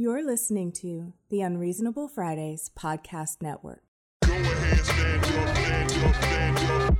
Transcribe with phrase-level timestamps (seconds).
[0.00, 3.82] You're listening to the Unreasonable Fridays Podcast Network.
[4.22, 6.98] Ahead, stand up, stand up, stand up.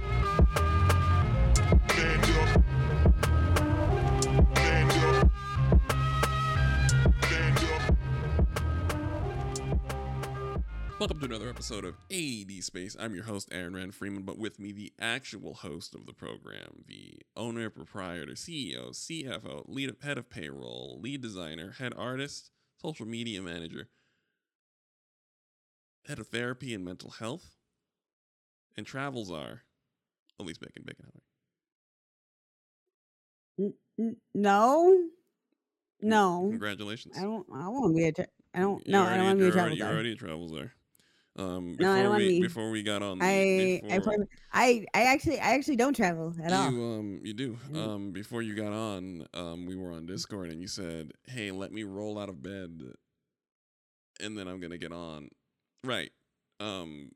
[10.98, 12.96] Welcome to another episode of AD Space.
[12.98, 16.82] I'm your host, Aaron Rand Freeman, but with me, the actual host of the program,
[16.88, 22.50] the owner, proprietor, CEO, CFO, lead head of payroll, lead designer, head artist,
[22.80, 23.88] social media manager,
[26.06, 27.56] head of therapy and mental health,
[28.76, 29.62] and travel czar
[30.38, 31.06] Elise Bacon Bacon.
[33.98, 35.08] N- no,
[36.00, 36.46] no.
[36.50, 37.16] Congratulations.
[37.18, 37.46] I don't.
[37.52, 38.12] I want to be a.
[38.12, 38.86] Tra- I don't.
[38.86, 40.48] You're No, I don't want to be a you're travel already, You're already a travel
[40.48, 40.72] czar.
[41.38, 42.40] Um, No, I before don't we be.
[42.40, 45.94] before we got on, the- I, I, before- prom- I, I actually, I actually don't
[45.94, 46.70] travel at all.
[46.72, 47.56] You um you do.
[47.70, 47.76] Mm.
[47.76, 51.72] Um before you got on, um we were on Discord and you said, "Hey, let
[51.72, 52.82] me roll out of bed
[54.20, 55.28] and then I'm going to get on."
[55.84, 56.10] Right.
[56.60, 57.12] Um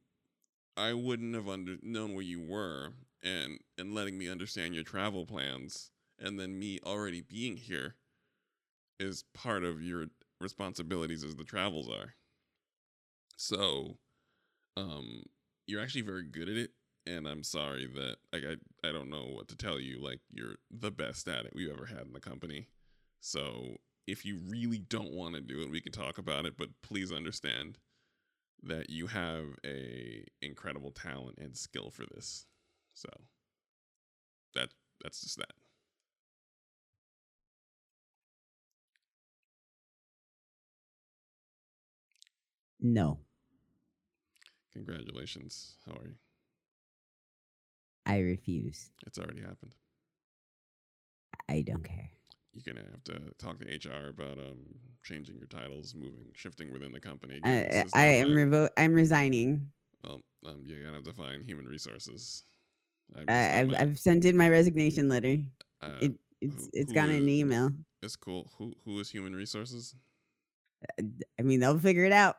[0.76, 5.26] I wouldn't have under known where you were and and letting me understand your travel
[5.26, 7.96] plans and then me already being here
[9.00, 10.06] is part of your
[10.40, 12.14] responsibilities as the travel czar.
[13.36, 13.98] So,
[14.76, 15.22] um
[15.66, 16.70] you're actually very good at it
[17.06, 20.00] and I'm sorry that like I I don't know what to tell you.
[20.02, 22.68] Like you're the best at it we've ever had in the company.
[23.20, 26.56] So if you really don't want to do it, we can talk about it.
[26.56, 27.78] But please understand
[28.64, 32.46] that you have a incredible talent and skill for this.
[32.94, 33.08] So
[34.54, 34.70] that
[35.02, 35.52] that's just that.
[42.80, 43.20] No,
[44.74, 45.76] Congratulations.
[45.86, 46.14] How are you?
[48.06, 48.90] I refuse.
[49.06, 49.74] It's already happened.
[51.48, 52.10] I don't care.
[52.52, 54.58] You're gonna have to talk to HR about um
[55.02, 57.40] changing your titles, moving, shifting within the company.
[57.44, 59.70] I, I, I am revo- I'm resigning.
[60.04, 62.44] Well, um, you're gonna have to find human resources.
[63.16, 65.38] I'm just I, not I've, I've sent in my resignation letter.
[65.82, 67.70] uh, It, it's, it's gone in an email.
[68.02, 68.50] It's cool.
[68.58, 69.94] Who who is human resources?
[71.38, 72.36] I mean, they'll figure it out.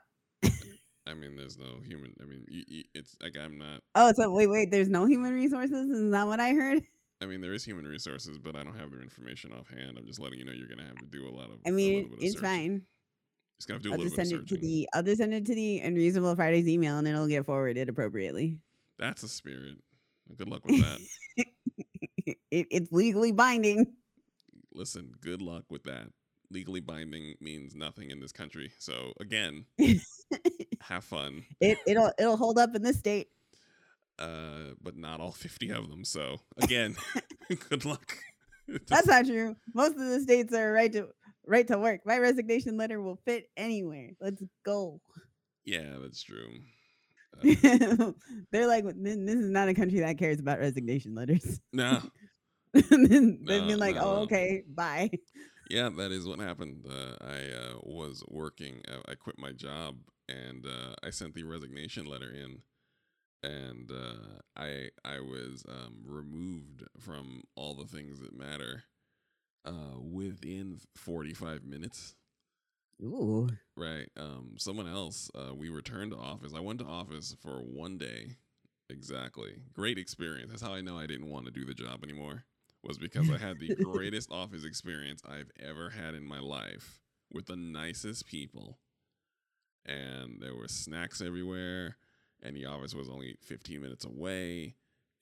[1.06, 2.14] I mean, there's no human.
[2.22, 2.46] I mean,
[2.94, 3.82] it's like I'm not.
[3.96, 4.72] Oh, so wait, wait.
[4.72, 5.90] There's no human resources.
[5.90, 6.82] Is that what I heard?
[7.22, 9.98] I mean, there is human resources, but I don't have their information offhand.
[9.98, 11.60] I'm just letting you know you're gonna have to do a lot of.
[11.66, 12.42] I mean, of it's searching.
[12.42, 12.82] fine.
[13.60, 14.90] Just gonna do a I'll little just send it to the.
[14.94, 18.60] I'll just send it to the Unreasonable Fridays email, and it'll get forwarded appropriately.
[19.00, 19.78] That's a spirit.
[20.38, 21.00] Good luck with that.
[22.26, 23.86] it, it's legally binding.
[24.74, 26.08] Listen, good luck with that.
[26.50, 28.72] Legally binding means nothing in this country.
[28.80, 29.66] So again,
[30.84, 31.44] have fun.
[31.60, 33.30] it it'll it'll hold up in this state.
[34.20, 36.06] Uh, but not all 50 of them.
[36.06, 36.96] So again,
[37.70, 38.16] good luck.
[38.88, 39.56] That's not true.
[39.74, 41.08] Most of the states are right to
[41.46, 42.02] right to work.
[42.06, 44.12] My resignation letter will fit anywhere.
[44.22, 45.02] Let's go.
[45.66, 46.48] yeah, that's true.
[47.42, 48.12] Uh,
[48.52, 51.60] They're like, this is not a country that cares about resignation letters.
[51.74, 52.00] no,
[52.74, 55.10] They've No, been like, no, oh, okay, bye.
[55.70, 56.86] yeah, that is what happened.
[56.90, 58.82] Uh, I uh, was working.
[58.88, 59.96] Uh, I quit my job,
[60.34, 62.62] and uh, I sent the resignation letter in,
[63.44, 68.84] and uh, I I was um, removed from all the things that matter
[69.66, 72.16] uh, within 45 minutes.
[73.02, 74.10] Ooh, Right.
[74.18, 75.30] Um, someone else.
[75.34, 76.54] Uh, we returned to office.
[76.56, 78.38] I went to office for one day.
[78.90, 79.56] Exactly.
[79.74, 80.50] Great experience.
[80.52, 82.44] That's how I know I didn't want to do the job anymore.
[82.84, 87.00] Was because I had the greatest office experience I've ever had in my life
[87.32, 88.78] with the nicest people,
[89.86, 91.98] and there were snacks everywhere,
[92.42, 94.76] and the office was only 15 minutes away,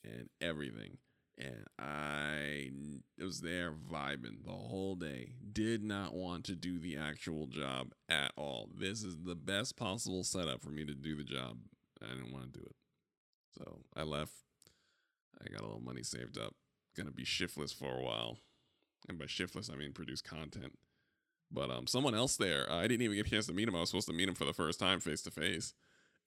[0.04, 0.98] and everything.
[1.38, 2.70] And I
[3.20, 5.34] was there vibing the whole day.
[5.52, 8.70] Did not want to do the actual job at all.
[8.78, 11.58] This is the best possible setup for me to do the job.
[12.02, 12.76] I didn't want to do it.
[13.58, 14.34] So I left.
[15.40, 16.54] I got a little money saved up.
[16.96, 18.38] Gonna be shiftless for a while.
[19.10, 20.78] And by shiftless, I mean produce content.
[21.54, 23.76] But um, someone else there, I didn't even get a chance to meet him.
[23.76, 25.74] I was supposed to meet him for the first time face to face.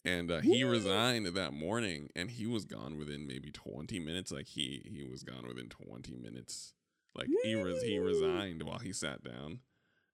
[0.05, 4.31] And uh, he resigned that morning, and he was gone within maybe twenty minutes.
[4.31, 6.75] Like he he was gone within twenty minutes.
[7.15, 9.61] Like he res- he resigned while he sat down,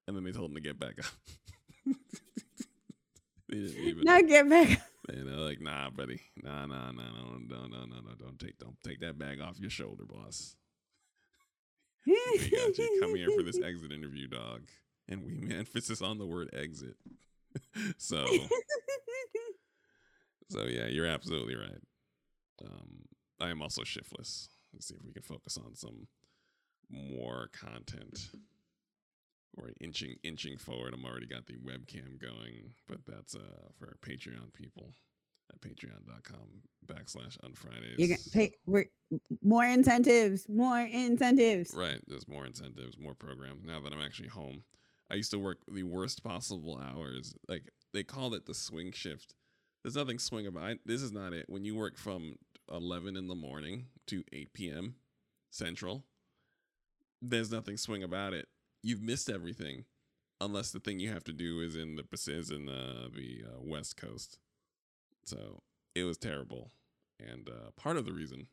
[0.06, 1.06] and then they told him to get back up.
[3.48, 4.04] they didn't even.
[4.04, 4.80] now get back.
[5.08, 8.58] And they're like, "Nah, buddy, nah, nah, nah, no, no, no, no, no, don't take,
[8.58, 10.54] don't take that bag off your shoulder, boss.
[12.06, 12.14] We
[12.50, 12.98] got you.
[13.02, 14.62] Come here for this exit interview, dog."
[15.08, 16.96] And we emphasis on the word exit.
[17.98, 18.24] so,
[20.48, 21.82] so yeah, you're absolutely right.
[22.64, 23.02] Um,
[23.40, 24.50] I am also shiftless.
[24.72, 26.06] Let's see if we can focus on some
[26.90, 28.30] more content.
[29.56, 30.94] Or inching inching forward.
[30.94, 34.94] I'm already got the webcam going, but that's uh for Patreon people
[35.50, 37.98] at patreon.com backslash on Fridays.
[37.98, 38.86] You get pay we're
[39.42, 41.74] more incentives, more incentives.
[41.74, 42.00] Right.
[42.06, 44.62] There's more incentives, more programs now that I'm actually home.
[45.10, 47.34] I used to work the worst possible hours.
[47.48, 49.34] Like they called it the swing shift.
[49.82, 50.76] There's nothing swing about.
[50.84, 51.46] This is not it.
[51.48, 52.36] When you work from
[52.70, 54.94] 11 in the morning to 8 p.m.
[55.50, 56.04] Central,
[57.20, 58.46] there's nothing swing about it.
[58.82, 59.84] You've missed everything,
[60.40, 63.60] unless the thing you have to do is in the is in uh, the uh,
[63.60, 64.38] West Coast.
[65.24, 65.62] So
[65.94, 66.70] it was terrible,
[67.18, 68.46] and uh, part of the reason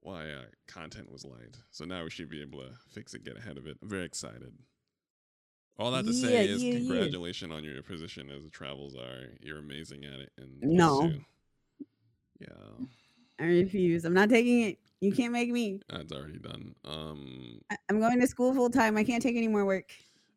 [0.00, 1.58] why uh, content was light.
[1.70, 3.78] So now we should be able to fix it, get ahead of it.
[3.82, 4.52] I'm very excited.
[5.78, 6.78] All that to say is yeah, yeah.
[6.78, 9.28] congratulations on your position as a travel czar.
[9.40, 10.30] You're amazing at it.
[10.36, 11.10] And No.
[12.38, 12.48] Yeah,
[13.38, 14.04] I refuse.
[14.04, 14.78] I'm not taking it.
[15.00, 15.80] You can't make me.
[15.88, 16.74] that's already done.
[16.84, 18.96] Um, I- I'm going to school full time.
[18.98, 19.92] I can't take any more work.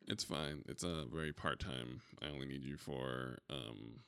[0.08, 0.64] it's fine.
[0.68, 2.02] It's a very part time.
[2.22, 4.00] I only need you for um,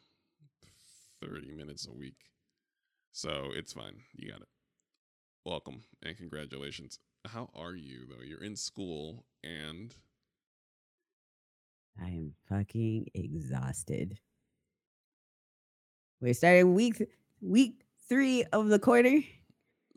[1.22, 2.16] thirty minutes a week,
[3.12, 3.98] so it's fine.
[4.16, 4.48] You got it.
[5.46, 7.00] Welcome and congratulations.
[7.28, 8.24] How are you though?
[8.24, 9.94] You're in school and
[12.02, 14.20] I am fucking exhausted.
[16.22, 17.02] We started week
[17.42, 19.22] week three of the quarter.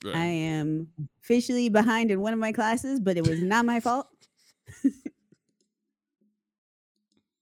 [0.05, 0.15] Right.
[0.15, 0.89] I am
[1.23, 4.07] officially behind in one of my classes, but it was not my fault.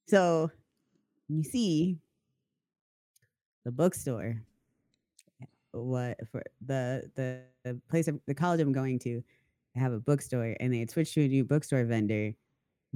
[0.09, 0.51] so
[1.29, 1.99] you see
[3.65, 4.41] the bookstore
[5.73, 9.23] what for the the, the place of the college i'm going to
[9.75, 12.33] they have a bookstore and they had switched to a new bookstore vendor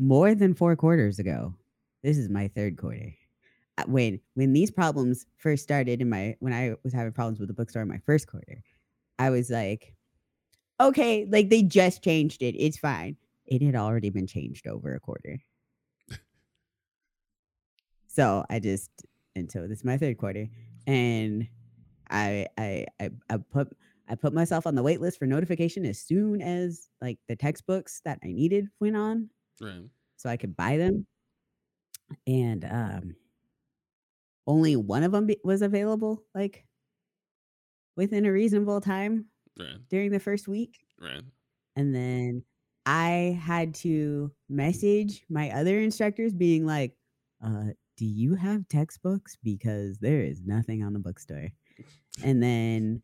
[0.01, 1.55] more than four quarters ago.
[2.03, 3.15] This is my third quarter.
[3.77, 7.49] Uh, when when these problems first started in my when i was having problems with
[7.49, 8.63] the bookstore in my first quarter
[9.19, 9.95] i was like
[10.81, 12.57] okay like they just changed it.
[12.59, 13.17] It's fine.
[13.47, 15.41] It had already been changed over a quarter.
[18.09, 18.91] So i just
[19.37, 20.49] and so this is my third quarter
[20.87, 21.47] and
[22.11, 23.69] I I I, I put
[24.09, 28.01] I put myself on the wait list for notification as soon as like the textbooks
[28.05, 29.89] that I needed went on right.
[30.17, 31.07] so I could buy them.
[32.27, 33.17] And um
[34.47, 36.67] only one of them be- was available like
[37.97, 39.27] within a reasonable time
[39.59, 39.77] Right.
[39.89, 40.79] during the first week.
[40.99, 41.23] Right.
[41.77, 42.45] And then
[42.87, 46.97] I had to message my other instructors being like,
[47.45, 47.65] uh,
[47.97, 49.37] do you have textbooks?
[49.43, 51.49] Because there is nothing on the bookstore.
[52.25, 53.03] And then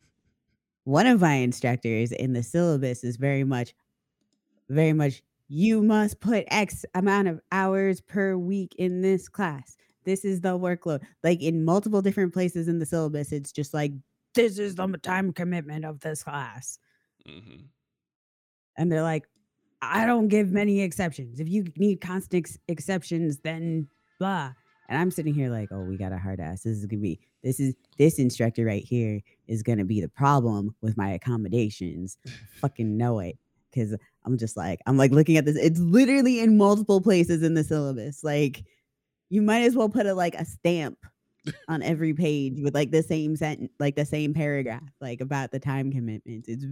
[0.85, 3.75] one of my instructors in the syllabus is very much,
[4.69, 9.77] very much, you must put X amount of hours per week in this class.
[10.03, 11.01] This is the workload.
[11.23, 13.91] Like in multiple different places in the syllabus, it's just like,
[14.35, 16.79] this is the time commitment of this class
[17.27, 17.63] Mm-hmm.
[18.77, 19.27] and they're like,
[19.81, 21.39] I don't give many exceptions.
[21.41, 24.53] If you need constant ex- exceptions, then blah.
[24.87, 26.63] And I'm sitting here like, oh, we got a hard ass.
[26.63, 30.73] This is gonna be this is this instructor right here is gonna be the problem
[30.81, 32.17] with my accommodations.
[32.61, 33.37] Fucking know it.
[33.77, 33.95] Cause
[34.25, 35.55] I'm just like, I'm like looking at this.
[35.57, 38.23] It's literally in multiple places in the syllabus.
[38.23, 38.63] Like,
[39.29, 40.97] you might as well put a like a stamp
[41.69, 45.59] on every page with like the same sentence, like the same paragraph, like about the
[45.59, 46.47] time commitments.
[46.49, 46.63] It's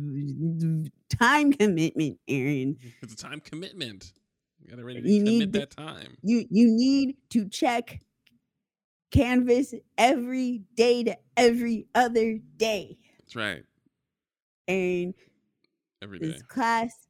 [1.18, 2.78] time commitment, Aaron.
[3.02, 4.12] It's a time commitment.
[4.62, 6.18] You gotta ready to You commit need that time.
[6.24, 8.02] You you need to check
[9.12, 13.64] Canvas every day to every other day, That's right.
[14.68, 15.14] and
[16.06, 16.28] Every day.
[16.28, 17.08] this class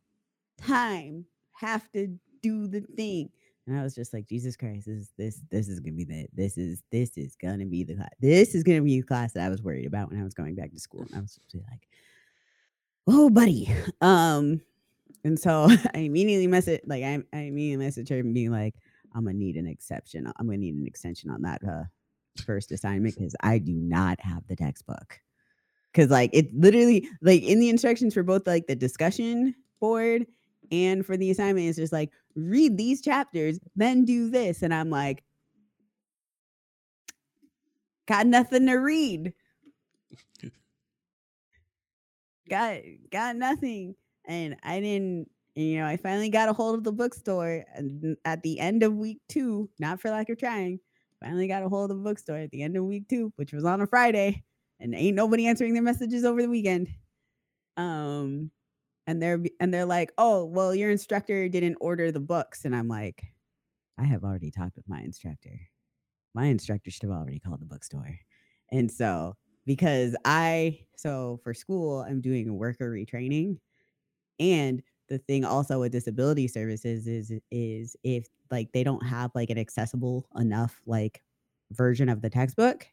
[0.58, 3.30] time have to do the thing.
[3.68, 6.28] And I was just like, Jesus Christ, this is this this is gonna be the
[6.32, 8.14] this is this is gonna be the class.
[8.22, 10.56] This is gonna be the class that I was worried about when I was going
[10.56, 11.02] back to school.
[11.02, 11.90] And I was just like,
[13.06, 13.70] oh buddy.
[14.00, 14.62] Um
[15.26, 18.76] and so I immediately message like I, I immediately messaged her and being like,
[19.14, 20.32] I'm gonna need an exception.
[20.40, 21.84] I'm gonna need an extension on that uh
[22.46, 25.20] first assignment because I do not have the textbook.
[25.96, 30.26] Cause like it literally like in the instructions for both like the discussion board
[30.72, 34.62] and for the assignment, it's just like read these chapters, then do this.
[34.62, 35.24] And I'm like,
[38.08, 39.34] got nothing to read.
[42.50, 42.80] got
[43.12, 43.96] got nothing.
[44.26, 47.64] And I didn't, you know, I finally got a hold of the bookstore
[48.26, 50.80] at the end of week two, not for lack of trying,
[51.24, 53.64] finally got a hold of the bookstore at the end of week two, which was
[53.64, 54.44] on a Friday,
[54.80, 56.90] and ain't nobody answering their messages over the weekend.
[57.78, 58.52] Um,
[59.08, 62.88] and they're and they're like, "Oh, well, your instructor didn't order the books," and I'm
[62.90, 63.24] like,
[63.98, 65.60] "I have already talked with my instructor.
[66.36, 68.20] My instructor should have already called the bookstore."
[68.72, 73.60] And so, because I so for school, I'm doing worker retraining,
[74.40, 79.50] and the thing also with disability services is is if like they don't have like
[79.50, 81.24] an accessible enough like
[81.72, 82.88] version of the textbook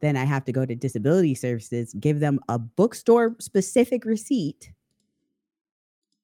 [0.00, 4.72] then i have to go to disability services give them a bookstore specific receipt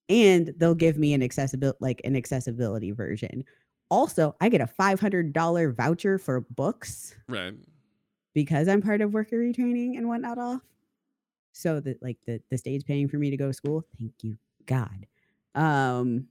[0.09, 3.43] and they'll give me an accessibility like an accessibility version.
[3.91, 7.55] Also i get a $500 voucher for books Right.
[8.35, 10.61] because i'm part of worker retraining and whatnot off.
[11.53, 14.37] So that like the the state's paying for me to go to school thank you
[14.67, 15.07] god.
[15.55, 16.29] Um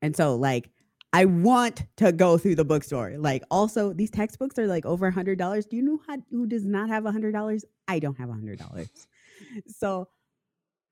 [0.00, 0.70] and so like
[1.12, 3.14] i want to go through the bookstore.
[3.18, 5.66] Like also these textbooks are like over a hundred dollars.
[5.66, 7.64] Do you know how, who does not have a hundred dollars?
[7.88, 8.88] I don't have a hundred dollars.
[9.66, 10.08] So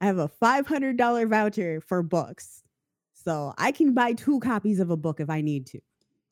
[0.00, 2.64] i have a five hundred dollar voucher for books.
[3.12, 5.80] So i can buy two copies of a book if i need to.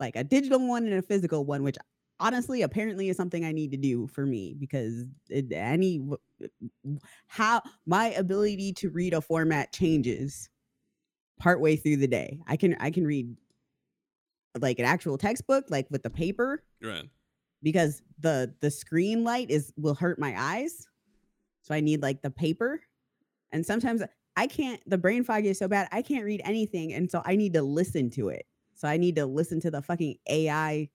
[0.01, 1.77] Like a digital one and a physical one which
[2.21, 6.01] honestly apparently is something i need to do for me because it, any
[7.29, 10.51] how my ability to read a format changes
[11.39, 12.41] partway through the day.
[12.47, 13.35] I can i can read
[14.61, 17.09] like an actual textbook like with the paper Right.
[17.63, 20.87] because the the screen light is will hurt my eyes.
[21.63, 22.81] So i need like the paper.
[23.53, 24.03] And sometimes
[24.37, 27.35] i can't the brain fog is so bad i can't read anything and so i
[27.37, 28.47] need to listen to it.
[28.75, 30.89] So i need to listen to the fucking ai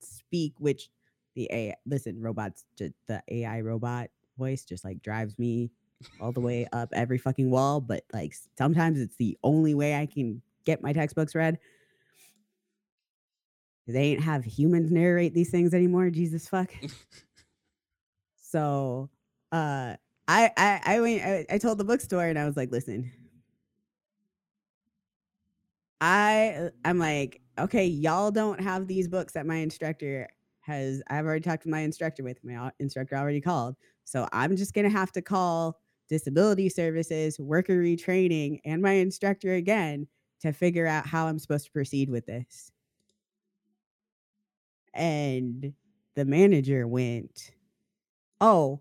[0.00, 0.88] speak which
[1.36, 5.70] the ai listen robots the ai robot voice just like drives me
[6.20, 10.06] all the way up every fucking wall but like sometimes it's the only way i
[10.06, 11.58] can get my textbooks read
[13.90, 16.72] they ain't have humans narrate these things anymore jesus fuck
[18.40, 19.08] so
[19.52, 19.94] uh
[20.30, 23.10] I I I went I, I told the bookstore and I was like, listen.
[26.00, 30.28] I I'm like, okay, y'all don't have these books that my instructor
[30.60, 32.38] has I've already talked to my instructor with.
[32.44, 33.74] My instructor already called.
[34.04, 40.06] So I'm just gonna have to call disability services, worker retraining, and my instructor again
[40.42, 42.70] to figure out how I'm supposed to proceed with this.
[44.94, 45.72] And
[46.16, 47.52] the manager went,
[48.40, 48.80] Oh,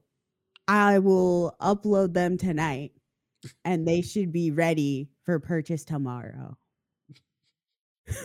[0.68, 2.92] I will upload them tonight
[3.66, 6.58] and they should be ready for purchase tomorrow.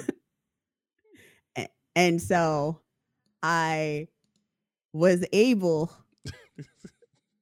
[1.97, 2.81] And so
[3.43, 4.09] I
[4.93, 5.93] was able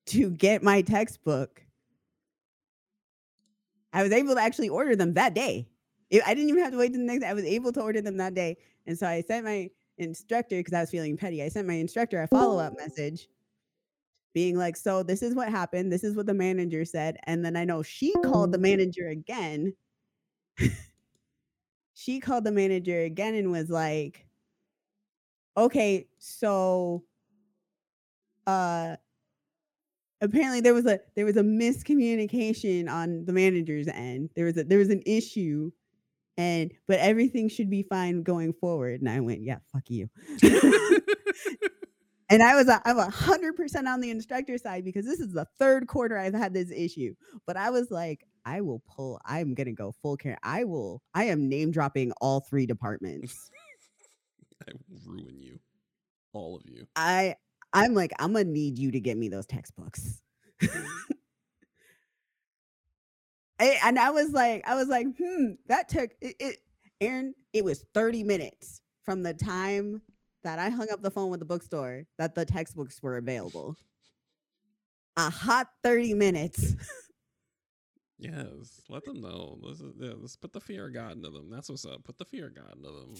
[0.07, 1.65] to get my textbook.
[3.93, 5.69] I was able to actually order them that day.
[6.13, 7.29] I didn't even have to wait the next day.
[7.29, 8.59] I was able to order them that day.
[8.87, 12.23] And so I sent my instructor, because I was feeling petty, I sent my instructor
[12.23, 13.29] a follow up message
[14.35, 15.93] being like, So this is what happened.
[15.93, 17.19] This is what the manager said.
[17.25, 19.75] And then I know she called the manager again.
[21.95, 24.27] she called the manager again and was like,
[25.57, 27.05] Okay, so
[28.47, 28.97] uh
[30.21, 34.31] apparently there was a there was a miscommunication on the manager's end.
[34.35, 35.71] There was a there was an issue
[36.37, 39.01] and but everything should be fine going forward.
[39.01, 40.09] And I went, Yeah, fuck you.
[42.33, 45.35] And I was a, I'm a hundred percent on the instructor side because this is
[45.35, 47.15] the third quarter I've had this issue.
[47.47, 49.21] But I was like, I will pull.
[49.27, 50.39] I'm gonna go full care.
[50.43, 51.03] I will.
[51.15, 53.51] I am name dropping all three departments.
[54.67, 55.59] I will ruin you.
[56.33, 56.87] All of you.
[56.97, 57.37] I
[57.75, 60.23] I'm like I'm gonna need you to get me those textbooks.
[60.63, 60.87] Mm.
[63.63, 66.57] And I was like, I was like, hmm, that took it, it.
[67.01, 70.03] Aaron, it was 30 minutes from the time
[70.45, 73.77] that I hung up the phone with the bookstore that the textbooks were available.
[75.17, 76.75] A hot 30 minutes.
[78.19, 78.83] Yes.
[78.89, 79.59] Let them know.
[79.61, 81.51] Let's, yeah, let's put the fear of God into them.
[81.51, 82.05] That's what's up.
[82.05, 83.15] Put the fear of God into them.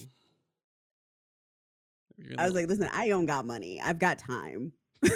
[2.37, 3.81] I was like, listen, I don't got money.
[3.83, 4.71] I've got time.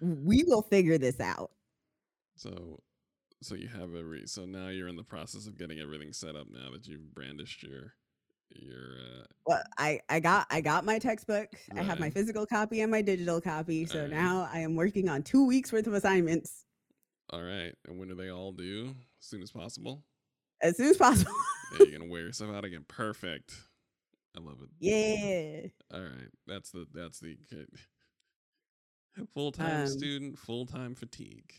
[0.00, 1.50] we will figure this out.
[2.40, 2.80] So,
[3.42, 4.26] so you have every.
[4.26, 6.46] So now you're in the process of getting everything set up.
[6.50, 7.92] Now that you've brandished your,
[8.48, 8.96] your.
[8.98, 11.48] uh Well, I I got I got my textbook.
[11.76, 13.84] I have my physical copy and my digital copy.
[13.84, 14.10] So Alright.
[14.12, 16.64] now I am working on two weeks worth of assignments
[17.30, 17.74] All right.
[17.86, 18.94] And when do they all due?
[19.20, 20.02] As soon as possible.
[20.62, 21.32] as soon as possible.
[21.78, 22.86] Yeah, you're gonna wear yourself out again.
[22.88, 23.52] Perfect.
[24.34, 24.70] I love it.
[24.80, 25.68] yeah.
[25.92, 26.30] All right.
[26.46, 26.86] That's the.
[26.94, 27.36] That's the.
[29.34, 30.38] Full time Um, student.
[30.38, 31.52] Full time fatigue.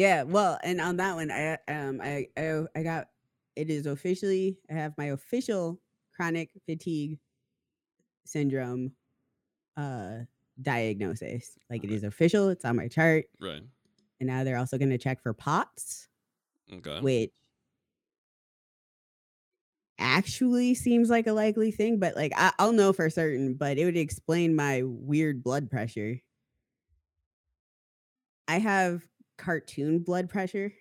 [0.00, 0.22] Yeah.
[0.22, 3.08] Well, and on that one, I um I I, I got
[3.54, 5.78] it is officially I have my official
[6.16, 7.18] chronic fatigue
[8.24, 8.92] syndrome
[9.76, 10.20] uh
[10.62, 11.58] diagnosis.
[11.70, 12.48] Like it is official.
[12.48, 13.26] It's on my chart.
[13.40, 13.62] Right.
[14.20, 16.08] And now they're also going to check for POTS.
[16.72, 17.00] Okay.
[17.00, 17.32] which
[19.98, 23.84] actually seems like a likely thing, but like I, I'll know for certain, but it
[23.84, 26.20] would explain my weird blood pressure.
[28.48, 29.09] I have
[29.40, 30.72] cartoon blood pressure.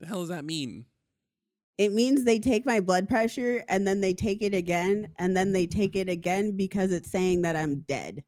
[0.00, 0.86] The hell does that mean?
[1.78, 5.52] It means they take my blood pressure and then they take it again and then
[5.52, 8.22] they take it again because it's saying that I'm dead.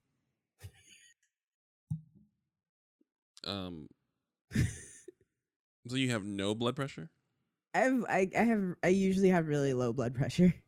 [3.45, 3.89] Um.
[4.53, 7.11] so you have no blood pressure?
[7.75, 10.55] I have I, I have I usually have really low blood pressure.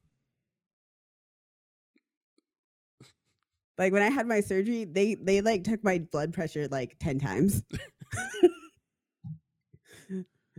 [3.79, 7.19] Like when I had my surgery, they they like took my blood pressure like 10
[7.19, 7.63] times.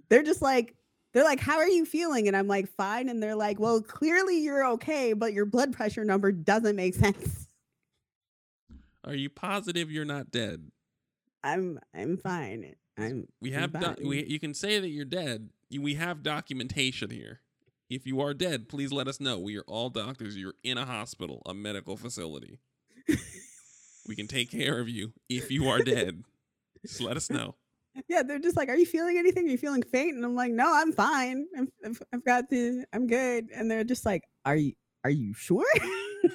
[0.09, 0.75] they're just like
[1.13, 4.39] they're like how are you feeling and I'm like fine and they're like well clearly
[4.43, 7.47] you're okay but your blood pressure number doesn't make sense.
[9.03, 10.69] Are you positive you're not dead?
[11.43, 12.75] I'm I'm fine.
[12.97, 15.49] I'm We have do- we you can say that you're dead.
[15.77, 17.41] We have documentation here.
[17.89, 19.39] If you are dead, please let us know.
[19.39, 20.35] We are all doctors.
[20.35, 22.59] You're in a hospital, a medical facility.
[24.07, 26.23] we can take care of you if you are dead.
[26.88, 27.56] Just let us know.
[28.10, 29.48] yeah, they're just like, "Are you feeling anything?
[29.48, 31.48] Are you feeling faint?" And I'm like, "No, I'm fine.
[31.58, 35.34] I'm, I've, I've got the, I'm good." And they're just like, "Are you, are you
[35.34, 35.65] sure?"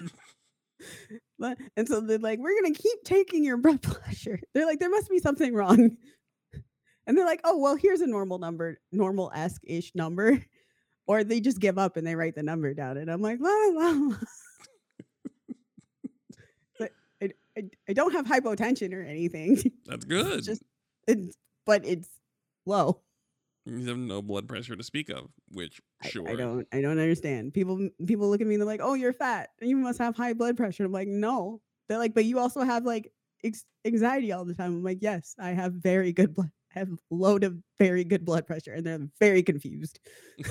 [1.77, 5.11] and so they're like, "We're gonna keep taking your blood pressure." They're like, "There must
[5.11, 5.97] be something wrong,"
[7.07, 10.45] and they're like, "Oh, well, here's a normal number, normal esque ish number,"
[11.07, 13.51] or they just give up and they write the number down, and I'm like, "La
[13.51, 14.17] la." la."
[16.79, 16.91] But
[17.57, 19.59] I, I, I don't have hypotension or anything.
[19.87, 20.39] That's good.
[20.39, 20.63] It's just
[21.07, 22.09] it's but it's
[22.67, 23.03] low.
[23.65, 26.29] you have no blood pressure to speak of, which sure.
[26.29, 27.55] I, don't I don't understand.
[27.55, 29.51] People people look at me and they're like, "Oh, you're fat.
[29.61, 32.85] You must have high blood pressure." I'm like, "No." They're like, "But you also have
[32.85, 33.13] like
[33.45, 36.51] ex- anxiety all the time." I'm like, "Yes, I have very good blood.
[36.75, 40.01] I have a load of very good blood pressure." And they're very confused.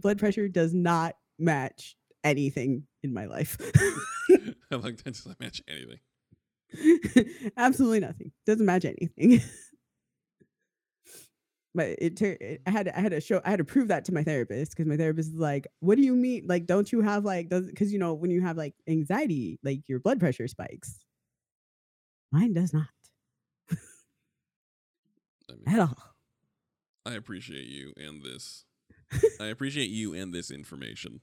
[0.00, 3.56] Blood pressure does not match anything in my life.
[4.72, 6.00] I like that doesn't match anything.
[7.56, 8.32] Absolutely nothing.
[8.46, 9.42] Doesn't match anything.
[11.74, 13.88] but it, tur- it I had to, I had to show I had to prove
[13.88, 16.46] that to my therapist because my therapist is like, "What do you mean?
[16.46, 19.88] Like, don't you have like does because you know when you have like anxiety, like
[19.88, 21.04] your blood pressure spikes.
[22.32, 22.88] Mine does not
[25.50, 25.96] I mean, at all.
[27.04, 28.64] I appreciate you and this.
[29.40, 31.20] I appreciate you and this information.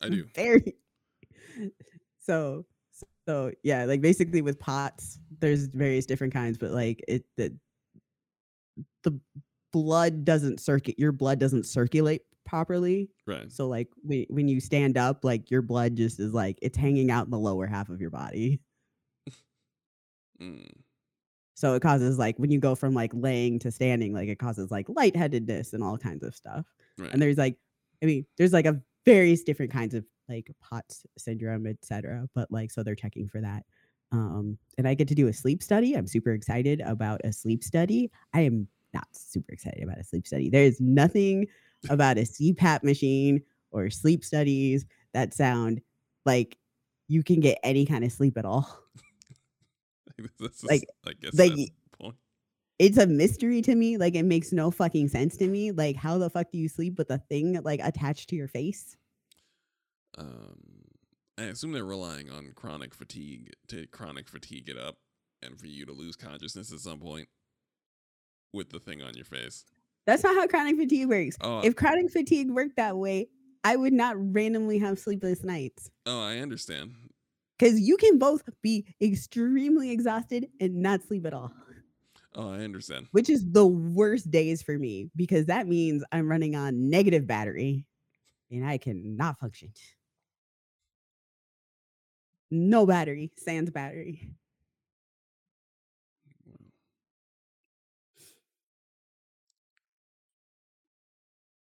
[0.00, 0.24] I do.
[0.34, 0.74] Very.
[2.24, 2.64] So
[3.26, 7.56] so yeah, like basically with POTS, there's various different kinds, but like it the
[9.02, 9.18] the
[9.72, 10.98] blood doesn't circulate.
[10.98, 13.10] Your blood doesn't circulate properly.
[13.26, 13.50] Right.
[13.50, 17.10] So like when when you stand up, like your blood just is like it's hanging
[17.10, 18.60] out in the lower half of your body.
[20.42, 20.66] Mm.
[21.54, 24.72] So it causes like when you go from like laying to standing, like it causes
[24.72, 26.66] like lightheadedness and all kinds of stuff.
[26.98, 27.12] Right.
[27.12, 27.56] And there's like,
[28.02, 32.28] I mean, there's like a various different kinds of like POTS syndrome, etc.
[32.34, 33.64] But like, so they're checking for that.
[34.12, 35.94] Um, and I get to do a sleep study.
[35.94, 38.10] I'm super excited about a sleep study.
[38.32, 40.48] I am not super excited about a sleep study.
[40.50, 41.46] There is nothing
[41.90, 45.80] about a CPAP machine or sleep studies that sound
[46.24, 46.56] like
[47.08, 48.80] you can get any kind of sleep at all.
[50.40, 52.14] Is- like- I guess like, that's the point.
[52.78, 53.96] it's a mystery to me.
[53.96, 55.72] Like it makes no fucking sense to me.
[55.72, 58.96] Like how the fuck do you sleep with a thing like attached to your face?
[60.18, 60.56] Um,
[61.38, 64.96] I assume they're relying on chronic fatigue to chronic fatigue it up,
[65.42, 67.28] and for you to lose consciousness at some point
[68.52, 69.64] with the thing on your face.
[70.06, 71.36] That's not how chronic fatigue works.
[71.40, 73.28] Oh, If chronic fatigue worked that way,
[73.64, 75.90] I would not randomly have sleepless nights.
[76.06, 76.92] oh, I understand.
[77.58, 81.52] Because you can both be extremely exhausted and not sleep at all,
[82.34, 83.06] Oh, I understand.
[83.12, 87.86] which is the worst days for me because that means I'm running on negative battery
[88.50, 89.72] and I cannot function.
[92.54, 94.30] No battery, sans battery.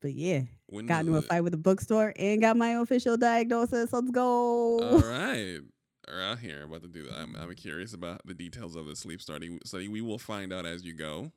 [0.03, 3.91] But yeah, When got into a fight with a bookstore and got my official diagnosis.
[3.91, 4.79] Let's go.
[4.83, 5.61] All right.
[6.07, 7.09] Are out here about to do.
[7.17, 9.59] I'm, I'm curious about the details of the sleep study.
[9.65, 11.33] Study we will find out as you go.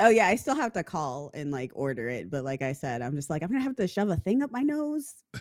[0.00, 3.02] Oh yeah, I still have to call and like order it, but like I said,
[3.02, 5.14] I'm just like I'm gonna have to shove a thing up my nose.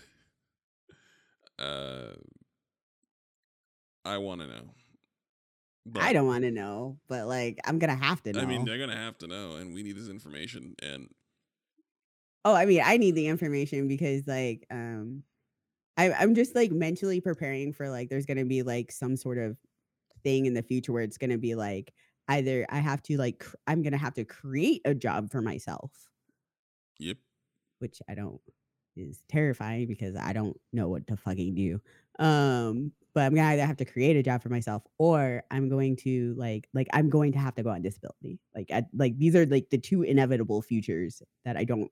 [1.57, 2.13] Uh,
[4.05, 4.73] I want to know.
[5.99, 8.41] I don't want to know, but like I'm gonna have to know.
[8.41, 10.75] I mean, they're gonna have to know, and we need this information.
[10.81, 11.09] And
[12.45, 15.23] oh, I mean, I need the information because like um,
[15.97, 19.57] I I'm just like mentally preparing for like there's gonna be like some sort of
[20.23, 21.93] thing in the future where it's gonna be like
[22.27, 25.91] either I have to like cr- I'm gonna have to create a job for myself,
[26.99, 27.17] yep,
[27.79, 28.41] which I don't.
[28.95, 31.81] is terrifying because I don't know what to fucking do.
[32.19, 35.95] Um, but I'm gonna either have to create a job for myself or I'm going
[35.97, 38.39] to like like I'm going to have to go on disability.
[38.55, 41.91] Like I, like these are like the two inevitable futures that I don't.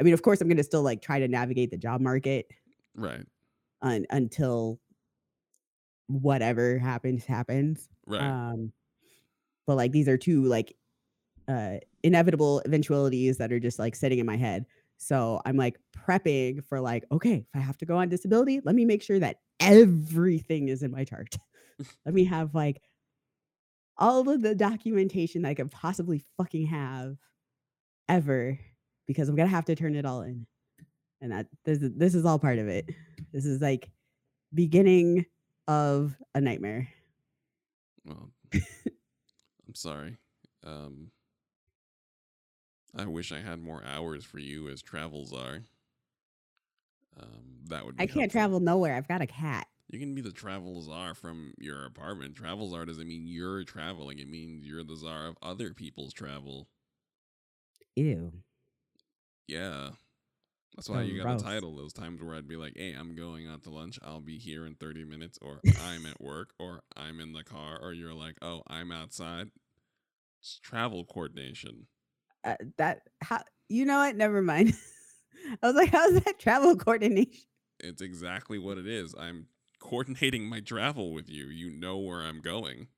[0.00, 2.46] I mean, of course, I'm gonna still like try to navigate the job market
[2.94, 3.24] Right.
[3.82, 4.80] un, until
[6.06, 7.88] whatever happens happens.
[8.06, 8.22] Right.
[8.22, 8.72] Um,
[9.66, 10.76] but like these are two like
[11.48, 14.66] uh inevitable eventualities that are just like sitting in my head.
[14.98, 18.74] So I'm like prepping for like, okay, if I have to go on disability, let
[18.74, 21.36] me make sure that everything is in my chart.
[22.04, 22.80] let me have like
[23.96, 27.16] all of the documentation that I could possibly fucking have
[28.08, 28.58] ever
[29.06, 30.46] because I'm gonna have to turn it all in.
[31.20, 32.88] And that this is this is all part of it.
[33.32, 33.90] This is like
[34.54, 35.26] beginning
[35.66, 36.88] of a nightmare.
[38.04, 40.16] Well, I'm sorry.
[40.64, 41.10] Um,
[42.96, 45.60] I wish I had more hours for you as travel czar.
[47.18, 47.28] Um,
[47.68, 47.96] that would.
[47.96, 48.40] Be I can't helpful.
[48.40, 48.94] travel nowhere.
[48.94, 49.66] I've got a cat.
[49.90, 52.34] You can be the travel czar from your apartment.
[52.34, 54.18] Travel czar doesn't mean you're traveling.
[54.18, 56.68] It means you're the czar of other people's travel.
[57.96, 58.32] Ew.
[59.46, 59.90] Yeah.
[60.76, 61.40] That's why you got Gross.
[61.40, 61.74] a title.
[61.74, 63.98] Those times where I'd be like, hey, I'm going out to lunch.
[64.04, 65.38] I'll be here in 30 minutes.
[65.42, 66.50] Or I'm at work.
[66.58, 67.78] Or I'm in the car.
[67.82, 69.50] Or you're like, oh, I'm outside.
[70.40, 71.86] It's travel coordination.
[72.44, 74.14] Uh, that how you know what?
[74.16, 74.74] Never mind.
[75.62, 77.42] I was like, how's that travel coordination?
[77.80, 79.14] It's exactly what it is.
[79.18, 79.46] I'm
[79.80, 81.46] coordinating my travel with you.
[81.46, 82.88] You know where I'm going.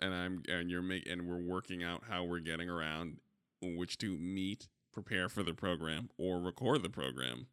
[0.00, 3.18] And I'm and you're make and we're working out how we're getting around
[3.62, 7.46] which to meet, prepare for the program, or record the program.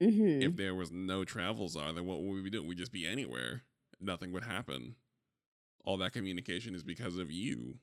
[0.00, 0.42] Mm-hmm.
[0.42, 2.68] If there was no travel czar, then what would we be doing?
[2.68, 3.62] We'd just be anywhere.
[4.00, 4.94] Nothing would happen.
[5.84, 7.78] All that communication is because of you.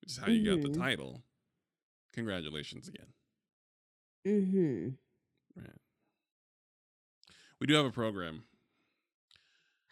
[0.00, 0.78] Which is how you got the Mhm.
[0.78, 1.22] title.
[2.14, 3.06] Congratulations again.
[4.26, 4.88] Mm-hmm.
[5.60, 5.76] Right.
[7.60, 8.44] We do have a program.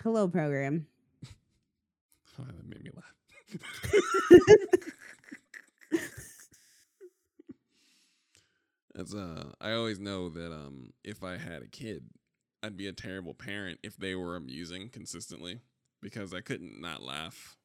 [0.03, 0.87] Hello, program.
[2.41, 3.15] Oh, that made me laugh.
[8.95, 12.05] That's uh I always know that um if I had a kid,
[12.63, 15.61] I'd be a terrible parent if they were amusing consistently
[16.01, 17.59] because I couldn't not laugh.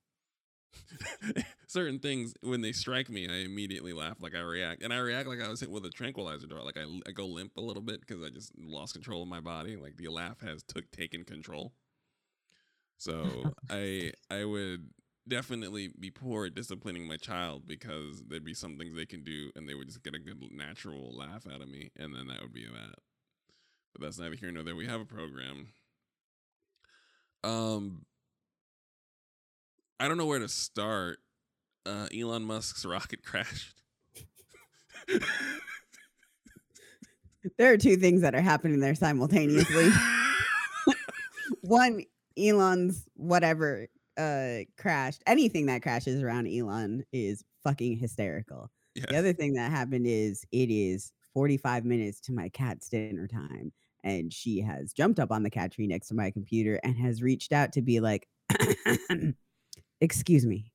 [1.67, 5.27] Certain things when they strike me, I immediately laugh like I react, and I react
[5.27, 6.65] like I was hit with a tranquilizer dart.
[6.65, 9.41] Like I, I go limp a little bit because I just lost control of my
[9.41, 9.75] body.
[9.75, 11.73] Like the laugh has took taken control.
[12.97, 14.89] So I I would
[15.27, 19.51] definitely be poor at disciplining my child because there'd be some things they can do
[19.55, 22.41] and they would just get a good natural laugh out of me and then that
[22.41, 22.95] would be that.
[23.93, 24.75] But that's neither here nor there.
[24.75, 25.67] We have a program.
[27.43, 28.05] Um
[29.99, 31.19] I don't know where to start.
[31.85, 33.81] Uh Elon Musk's rocket crashed.
[37.57, 39.89] There are two things that are happening there simultaneously.
[41.61, 42.03] One,
[42.37, 45.23] Elon's whatever uh crashed.
[45.25, 48.69] Anything that crashes around Elon is fucking hysterical.
[48.95, 53.71] The other thing that happened is it is 45 minutes to my cat's dinner time.
[54.03, 57.21] And she has jumped up on the cat tree next to my computer and has
[57.21, 58.27] reached out to be like,
[60.01, 60.71] excuse me.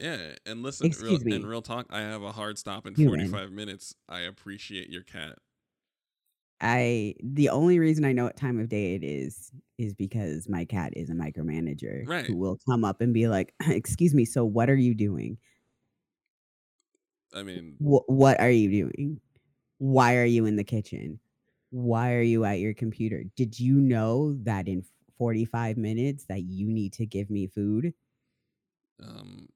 [0.00, 1.40] Yeah, and listen, real, Excuse me.
[1.40, 2.94] in real talk, I have a hard stop in Human.
[2.94, 3.94] 45 minutes.
[4.08, 5.38] I appreciate your cat.
[6.60, 10.64] I the only reason I know what time of day it is is because my
[10.64, 12.26] cat is a micromanager Right.
[12.26, 15.38] who will come up and be like, "Excuse me, so what are you doing?
[17.32, 19.20] I mean, Wh- what are you doing?
[19.78, 21.20] Why are you in the kitchen?
[21.70, 23.24] Why are you at your computer?
[23.36, 24.84] Did you know that in
[25.18, 27.94] 45 minutes that you need to give me food?"
[29.02, 29.48] um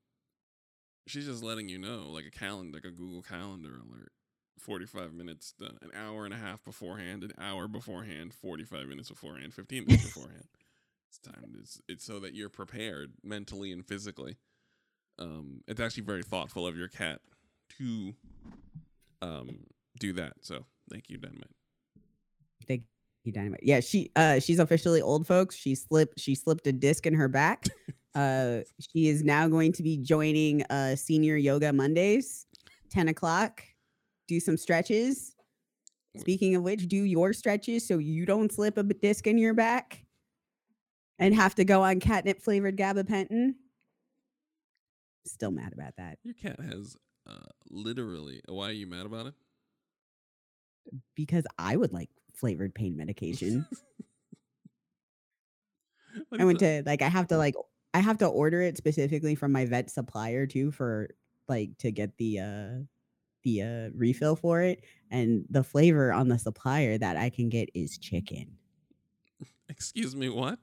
[1.07, 4.12] she's just letting you know like a calendar like a google calendar alert.
[4.59, 9.53] 45 minutes done an hour and a half beforehand an hour beforehand 45 minutes beforehand
[9.53, 10.44] 15 minutes beforehand.
[11.09, 14.37] It's time it's, it's so that you're prepared mentally and physically.
[15.18, 17.20] Um it's actually very thoughtful of your cat
[17.79, 18.14] to
[19.20, 19.64] um
[19.98, 21.51] do that so thank you dynamite.
[22.68, 22.87] Thank you,
[23.31, 23.61] Dynamite.
[23.63, 25.55] Yeah, she uh she's officially old folks.
[25.55, 27.67] She slipped she slipped a disc in her back.
[28.15, 32.47] uh she is now going to be joining uh senior yoga Mondays,
[32.91, 33.63] 10 o'clock.
[34.27, 35.37] Do some stretches.
[36.19, 40.05] Speaking of which, do your stretches so you don't slip a disc in your back
[41.19, 43.55] and have to go on catnip flavored gabapentin.
[45.27, 49.35] Still mad about that your cat has uh literally why are you mad about it
[51.15, 53.66] because I would like flavored pain medication.
[56.38, 57.55] I went to like I have to like
[57.95, 61.14] I have to order it specifically from my vet supplier too for
[61.49, 62.71] like to get the uh
[63.42, 67.71] the uh, refill for it, and the flavor on the supplier that I can get
[67.75, 68.57] is chicken.
[69.68, 70.59] Excuse me, what?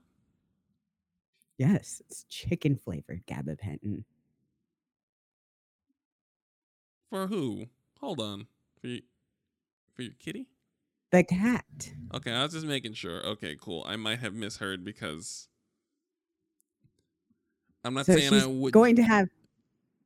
[1.57, 4.05] Yes, it's chicken flavored gabapentin.
[7.09, 7.65] For who?
[7.99, 8.47] Hold on.
[8.79, 9.01] For you,
[9.93, 10.47] for your kitty?
[11.11, 11.65] The cat.
[12.13, 13.25] Okay, I was just making sure.
[13.25, 13.83] Okay, cool.
[13.87, 15.47] I might have misheard because
[17.83, 19.27] I'm not So saying she's I would going to have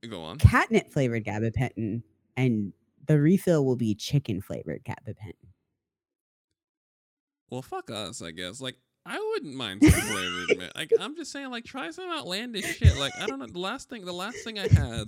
[0.09, 0.37] go on.
[0.37, 2.03] catnip flavored gabapentin,
[2.37, 2.73] and
[3.07, 5.33] the refill will be chicken flavored gabapentin.
[7.49, 8.61] Well, fuck us, I guess.
[8.61, 10.57] Like, I wouldn't mind some flavored.
[10.57, 10.71] man.
[10.75, 12.97] Like, I'm just saying, like, try some outlandish shit.
[12.97, 13.47] Like, I don't know.
[13.47, 15.07] The last thing, the last thing I had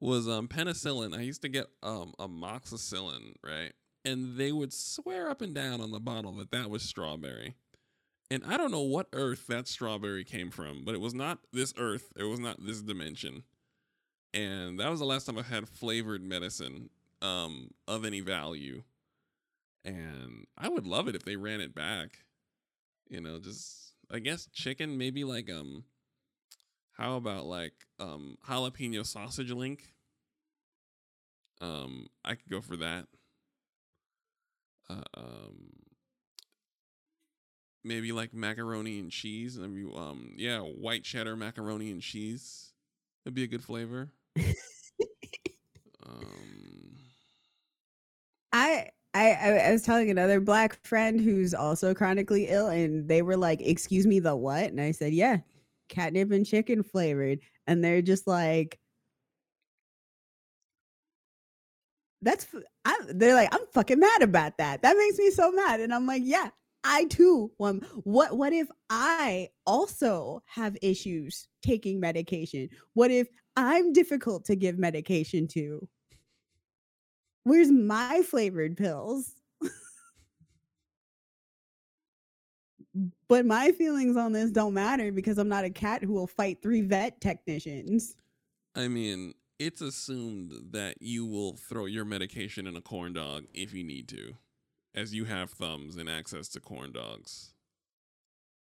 [0.00, 1.16] was um penicillin.
[1.16, 3.72] I used to get um amoxicillin, right?
[4.08, 7.56] And they would swear up and down on the bottle that that was strawberry.
[8.30, 11.74] And I don't know what earth that strawberry came from, but it was not this
[11.76, 12.10] earth.
[12.16, 13.42] It was not this dimension.
[14.32, 16.88] And that was the last time I had flavored medicine
[17.20, 18.82] um of any value.
[19.84, 22.18] And I would love it if they ran it back.
[23.10, 25.84] You know, just I guess chicken, maybe like um
[26.92, 29.92] how about like um jalapeno sausage link?
[31.60, 33.06] Um I could go for that.
[34.90, 35.72] Uh, um
[37.84, 39.58] maybe like macaroni and cheese.
[39.58, 42.72] Um yeah, white cheddar macaroni and cheese.
[43.24, 44.12] That'd be a good flavor.
[46.04, 46.96] Um
[48.52, 53.36] I I I was telling another black friend who's also chronically ill, and they were
[53.36, 55.38] like, "Excuse me, the what?" And I said, "Yeah,
[55.88, 58.80] catnip and chicken flavored," and they're just like,
[62.22, 62.46] "That's."
[62.84, 64.82] I, they're like, "I'm fucking mad about that.
[64.82, 66.50] That makes me so mad," and I'm like, "Yeah."
[66.84, 67.50] I too.
[67.60, 72.68] Um, what what if I also have issues taking medication?
[72.94, 75.88] What if I'm difficult to give medication to?
[77.44, 79.32] Where's my flavored pills?
[83.28, 86.62] but my feelings on this don't matter because I'm not a cat who will fight
[86.62, 88.16] three vet technicians.
[88.74, 93.74] I mean, it's assumed that you will throw your medication in a corn dog if
[93.74, 94.34] you need to,
[94.94, 97.54] as you have thumbs and access to corn dogs.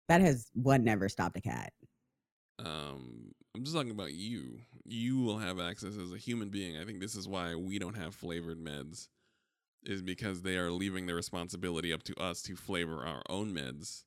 [0.10, 1.74] That has one never stopped a cat.
[2.60, 4.60] Um, I'm just talking about you.
[4.86, 6.78] You will have access as a human being.
[6.78, 9.10] I think this is why we don't have flavored meds,
[9.84, 14.04] is because they are leaving the responsibility up to us to flavor our own meds,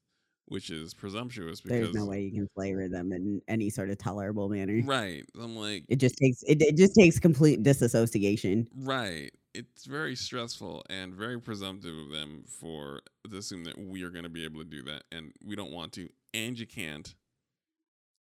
[0.50, 1.60] which is presumptuous.
[1.60, 4.82] Because There's no way you can flavor them in any sort of tolerable manner.
[4.84, 5.24] right?
[5.40, 8.68] I'm like, It just takes it, it just takes complete disassociation.
[8.76, 9.30] Right.
[9.54, 14.24] It's very stressful and very presumptive of them for to assume that we are going
[14.24, 17.14] to be able to do that, and we don't want to, and you can't.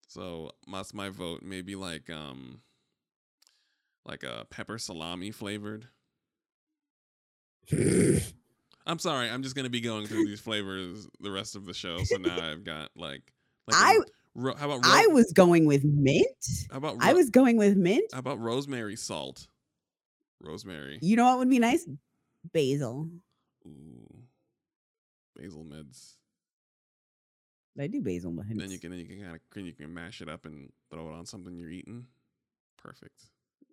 [0.08, 1.42] So that's my vote.
[1.42, 2.60] Maybe like um,
[4.04, 5.86] like a pepper salami flavored.
[8.87, 9.29] I'm sorry.
[9.29, 11.99] I'm just to be going through these flavors the rest of the show.
[12.05, 13.22] So now I've got like,
[13.66, 13.99] like I
[14.35, 16.27] ro- how about ro- I was going with mint.
[16.70, 18.05] how about I was going with mint.
[18.12, 19.46] how about rosemary salt?
[20.40, 20.99] Rosemary.
[21.03, 21.87] You know what would be nice?
[22.53, 23.09] Basil.
[23.66, 24.18] Ooh.
[25.37, 26.14] Basil meds.
[27.79, 28.57] I do basil meds.
[28.57, 31.09] Then you can then you can kind of you can mash it up and throw
[31.09, 32.07] it on something you're eating.
[32.79, 33.25] Perfect.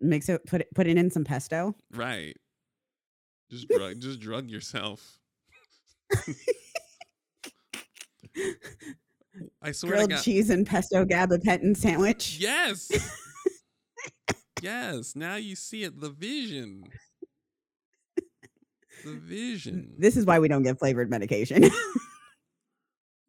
[0.02, 1.76] Mix it, put it, put it in some pesto.
[1.94, 2.36] Right.
[3.50, 5.20] Just drug just drug yourself.
[9.62, 10.22] I swear Grilled God.
[10.22, 12.38] cheese and pesto gabapentin sandwich.
[12.40, 12.92] Yes.
[14.62, 15.16] yes.
[15.16, 16.00] Now you see it.
[16.00, 16.84] The vision.
[19.06, 19.94] The vision.
[19.98, 21.70] This is why we don't get flavored medication.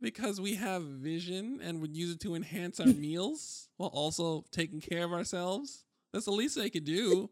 [0.01, 4.79] Because we have vision and would use it to enhance our meals while also taking
[4.79, 5.87] care of ourselves.
[6.13, 7.31] That's the least they could do.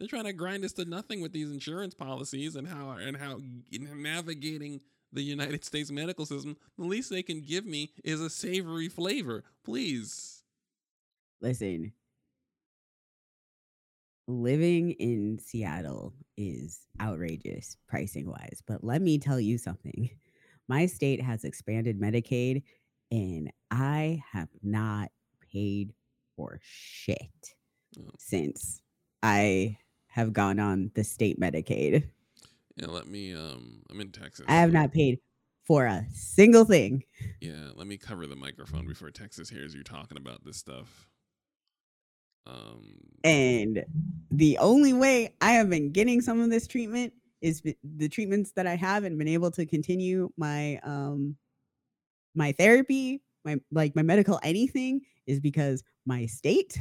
[0.00, 3.38] They're trying to grind us to nothing with these insurance policies and how and how
[3.70, 4.80] navigating
[5.12, 6.56] the United States medical system.
[6.78, 10.42] The least they can give me is a savory flavor, please.
[11.42, 11.92] Listen,
[14.26, 20.08] living in Seattle is outrageous pricing wise, but let me tell you something.
[20.66, 22.62] My state has expanded Medicaid,
[23.10, 25.10] and I have not
[25.52, 25.92] paid
[26.36, 27.54] for shit
[27.98, 28.12] Oh.
[28.18, 28.80] since
[29.22, 29.76] I
[30.10, 32.08] have gone on the state Medicaid.
[32.76, 33.34] Yeah, let me.
[33.34, 34.46] Um, I'm in Texas.
[34.48, 35.18] I have not paid
[35.66, 37.04] for a single thing.
[37.40, 41.08] Yeah, let me cover the microphone before Texas hears you talking about this stuff.
[42.46, 43.84] Um, And
[44.30, 48.66] the only way I have been getting some of this treatment is the treatments that
[48.66, 51.36] I have and been able to continue my um
[52.34, 56.80] my therapy, my like my medical anything is because my state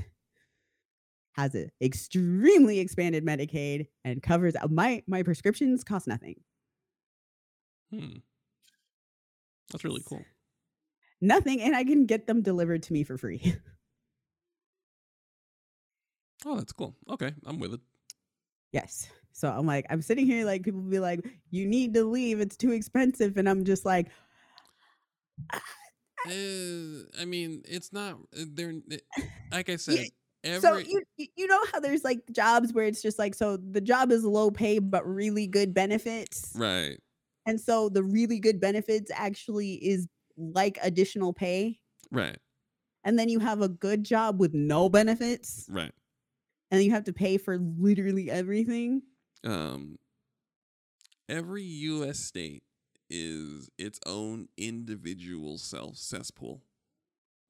[1.34, 6.36] has an extremely expanded Medicaid and covers uh, my my prescriptions cost nothing.
[7.92, 8.18] Hmm.
[9.72, 10.24] That's really cool.
[11.22, 13.56] Nothing, and I can get them delivered to me for free.
[16.46, 16.96] Oh, that's cool.
[17.10, 17.82] Okay, I'm with it.
[18.72, 19.10] yes.
[19.34, 21.20] So I'm like, I'm sitting here like people be like,
[21.52, 23.36] you need to leave, it's too expensive.
[23.38, 24.08] And I'm just like,
[26.26, 28.20] Uh, I mean, it's not.
[28.38, 28.98] uh, They're uh,
[29.52, 30.08] like I said.
[30.44, 33.82] Every so you you- know how there's like jobs where it's just like so the
[33.82, 36.54] job is low pay but really good benefits.
[36.54, 37.00] right,
[37.46, 41.82] And so the really good benefits actually is like additional pay.
[42.12, 42.40] right,
[43.04, 45.94] And then you have a good job with no benefits right.
[46.72, 49.04] and you have to pay for literally everything.
[49.44, 49.98] Um,
[51.28, 52.20] every U.S.
[52.20, 52.64] state
[53.10, 56.62] is its own individual self cesspool.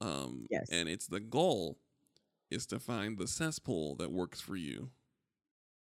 [0.02, 0.70] Um, Yes.
[0.70, 1.80] and it's the goal
[2.50, 4.90] is to find the cesspool that works for you.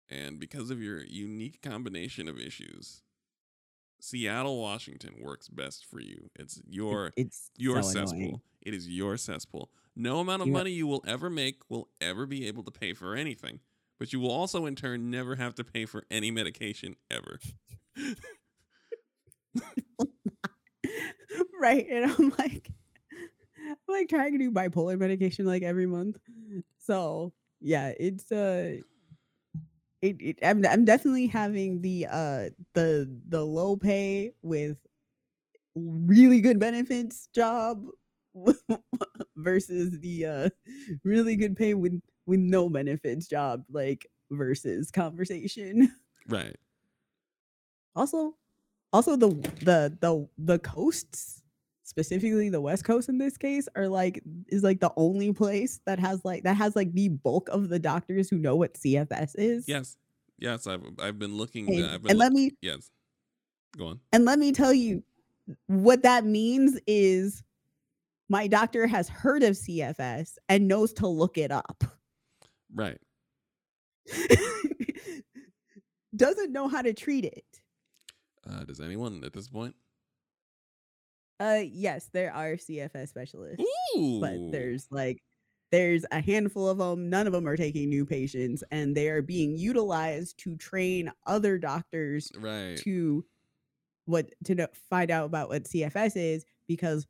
[0.09, 3.01] And because of your unique combination of issues,
[3.99, 6.29] Seattle, Washington works best for you.
[6.35, 8.19] It's your it's your so cesspool.
[8.19, 8.41] annoying.
[8.61, 9.69] It is your cesspool.
[9.95, 12.93] No amount of You money you will ever make will ever be able to pay
[12.93, 13.59] for anything.
[13.99, 17.39] But you will also, in turn, never have to pay for any medication ever.
[21.61, 21.87] right.
[21.87, 22.71] And I'm like,
[23.91, 26.17] like trying to do bipolar medication like every month.
[26.77, 28.77] So yeah, it's uh
[30.01, 34.77] it, it I'm I'm definitely having the uh the the low pay with
[35.75, 37.85] really good benefits job
[39.37, 40.49] versus the uh
[41.03, 45.93] really good pay with with no benefits job like versus conversation.
[46.27, 46.55] right.
[47.95, 48.35] also
[48.93, 49.29] also the
[49.63, 51.40] the the the coasts
[51.91, 55.99] specifically the west coast in this case are like is like the only place that
[55.99, 59.65] has like that has like the bulk of the doctors who know what cfs is
[59.67, 59.97] Yes.
[60.39, 60.67] Yes.
[60.67, 61.67] I've I've been looking.
[61.67, 62.89] and, I've been and look- let me yes.
[63.77, 63.99] Go on.
[64.13, 65.03] and let me tell you
[65.67, 67.43] what that means is
[68.29, 71.83] my doctor has heard of cfs and knows to look it up
[72.73, 72.97] Right.
[76.15, 77.45] doesn't know how to treat it
[78.49, 79.75] Uh, does anyone at this point?
[81.41, 83.63] Uh yes there are cfs specialists
[83.97, 84.19] Ooh.
[84.21, 85.21] but there's like
[85.71, 89.21] there's a handful of them none of them are taking new patients and they are
[89.21, 92.77] being utilized to train other doctors right.
[92.77, 93.25] to
[94.05, 97.07] what to know, find out about what cfs is because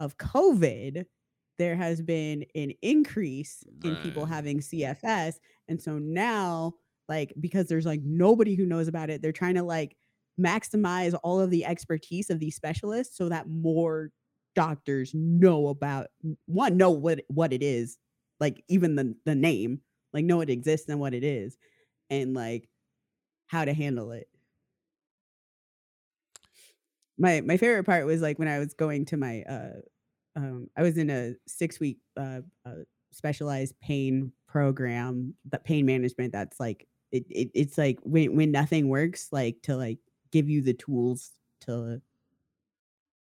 [0.00, 1.06] of covid
[1.58, 5.36] there has been an increase in people having cfs
[5.68, 6.74] and so now
[7.08, 9.96] like because there's like nobody who knows about it they're trying to like
[10.40, 14.10] maximize all of the expertise of these specialists so that more
[14.54, 16.06] doctors know about
[16.46, 17.98] one know what what it is
[18.40, 19.80] like even the the name
[20.12, 21.56] like know it exists and what it is
[22.10, 22.68] and like
[23.48, 24.28] how to handle it.
[27.18, 29.80] My my favorite part was like when i was going to my uh
[30.36, 36.32] um i was in a six week uh, uh specialized pain program that pain management
[36.32, 39.98] that's like it, it it's like when when nothing works like to like
[40.36, 42.00] give you the tools to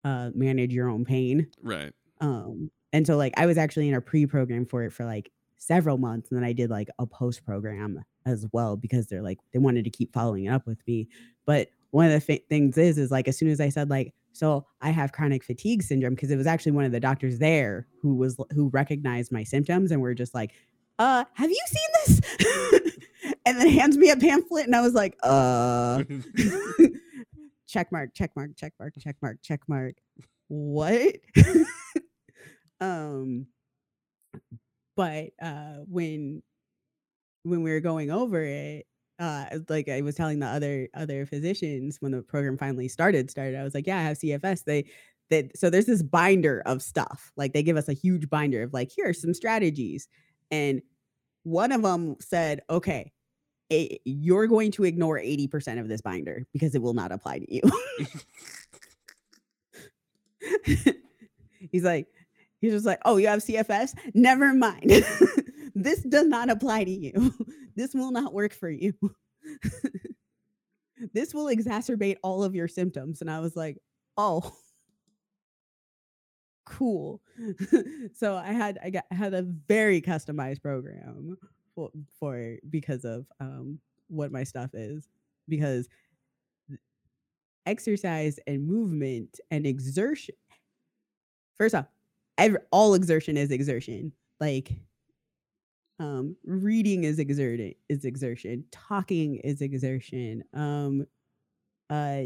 [0.03, 1.47] uh manage your own pain.
[1.61, 1.93] Right.
[2.21, 5.97] um and so like i was actually in a pre-program for it for like several
[5.97, 9.59] months and then i did like a post program as well because they're like they
[9.59, 11.07] wanted to keep following up with me.
[11.45, 14.13] But one of the fa- things is is like as soon as i said like
[14.33, 17.87] so i have chronic fatigue syndrome because it was actually one of the doctors there
[18.01, 20.51] who was who recognized my symptoms and were just like
[20.99, 22.97] uh have you seen this
[23.45, 26.03] and then hands me a pamphlet and i was like uh
[27.67, 29.95] check mark, check mark, check mark, check mark, check mark.
[30.47, 31.15] What?
[32.81, 33.47] um
[34.95, 36.41] but uh when
[37.43, 38.86] when we were going over it,
[39.19, 43.60] uh like I was telling the other other physicians when the program finally started, started,
[43.60, 44.63] I was like, Yeah, I have CFS.
[44.63, 44.86] They
[45.29, 47.31] that so there's this binder of stuff.
[47.36, 50.08] Like they give us a huge binder of like, here are some strategies.
[50.51, 50.81] And
[51.43, 53.12] one of them said, okay,
[53.71, 57.54] a- you're going to ignore 80% of this binder because it will not apply to
[57.54, 57.62] you.
[61.71, 62.08] he's like,
[62.62, 63.93] he's just like, oh, you have CFS?
[64.13, 65.05] Never mind.
[65.76, 67.34] this does not apply to you.
[67.78, 68.93] This will not work for you.
[71.13, 73.20] this will exacerbate all of your symptoms.
[73.20, 73.78] And I was like,
[74.16, 74.55] oh,
[76.66, 77.22] cool.
[78.13, 81.36] so I had I got I had a very customized program
[81.76, 85.07] for, for because of um what my stuff is
[85.49, 85.88] because
[87.65, 90.36] exercise and movement and exertion
[91.57, 91.88] first off
[92.38, 94.71] every, all exertion is exertion like
[95.99, 98.65] Um, reading is exerting is exertion.
[98.71, 100.43] Talking is exertion.
[100.53, 101.07] Um,
[101.89, 102.23] uh,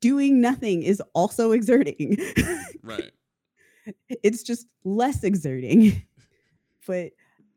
[0.00, 2.16] doing nothing is also exerting.
[2.82, 3.12] Right.
[4.08, 6.02] it's just less exerting.
[6.86, 7.12] but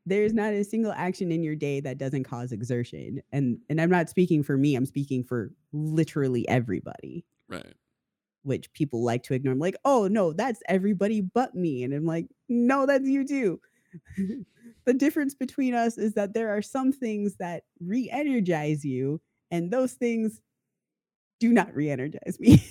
[0.08, 3.22] there's not a single action in your day that doesn't cause exertion.
[3.32, 7.74] And and I'm not speaking for me, I'm speaking for literally everybody, Right.
[8.44, 9.54] which people like to ignore.
[9.54, 11.84] I'm like, oh no, that's everybody but me.
[11.84, 13.60] And I'm like, no, that's you too.
[14.86, 19.20] the difference between us is that there are some things that re-energize you,
[19.52, 20.40] and those things
[21.40, 22.66] do not re-energize me.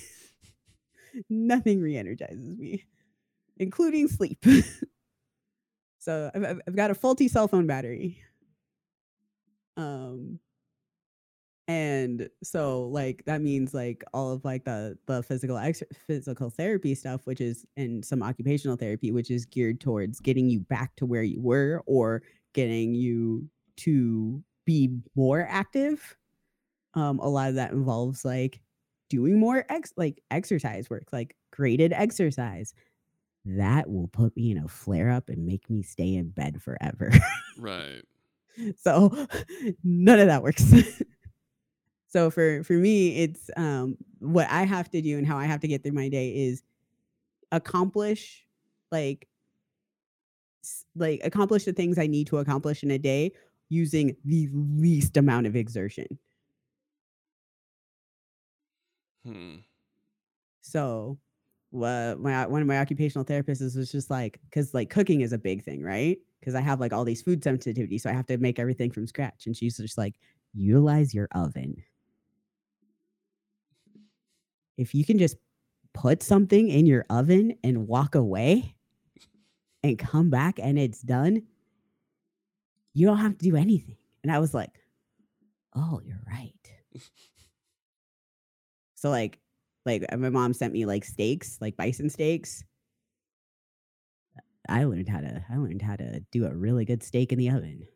[1.29, 2.85] Nothing re-energizes me,
[3.57, 4.43] including sleep.
[6.07, 8.21] so I've, I've- got a faulty cell phone battery.
[9.75, 10.39] Um,
[11.67, 16.95] and so like that means like all of like the the physical ex- physical therapy
[16.95, 21.05] stuff which is and some occupational therapy which is geared towards getting you back to
[21.05, 26.15] where you were or getting you to be more active
[26.93, 28.61] um a lot of that involves like
[29.09, 32.73] doing more ex like exercise work like graded exercise
[33.47, 37.11] that will put me in a flare up and make me stay in bed forever
[37.57, 38.03] Right.
[38.75, 39.27] so
[39.83, 40.63] none of that works
[42.07, 45.59] so for for me it's um what i have to do and how i have
[45.59, 46.63] to get through my day is
[47.51, 48.45] accomplish
[48.91, 49.27] like
[50.95, 53.31] like accomplish the things i need to accomplish in a day
[53.69, 56.07] using the least amount of exertion
[59.23, 59.57] Hmm.
[60.61, 61.19] so
[61.71, 65.37] what my one of my occupational therapists was just like because like cooking is a
[65.37, 66.17] big thing right?
[66.39, 69.07] Because i have like all these food sensitivities so i have to make everything from
[69.07, 70.15] scratch and she's just like
[70.53, 71.75] utilize your oven
[74.77, 75.37] if you can just
[75.93, 78.75] put something in your oven and walk away
[79.83, 81.41] and come back and it's done
[82.93, 83.97] you don't have to do anything.
[84.23, 84.71] And i was like
[85.75, 86.53] oh you're right.
[88.95, 89.37] So like
[89.87, 92.63] like uh, my mom sent me like steaks, like bison steaks.
[94.69, 97.49] I learned how to I learned how to do a really good steak in the
[97.49, 97.87] oven.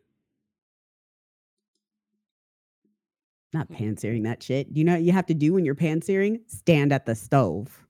[3.53, 3.73] Not Hmm.
[3.73, 4.73] pan searing that shit.
[4.73, 6.41] Do you know what you have to do when you're pan searing?
[6.47, 7.85] Stand at the stove.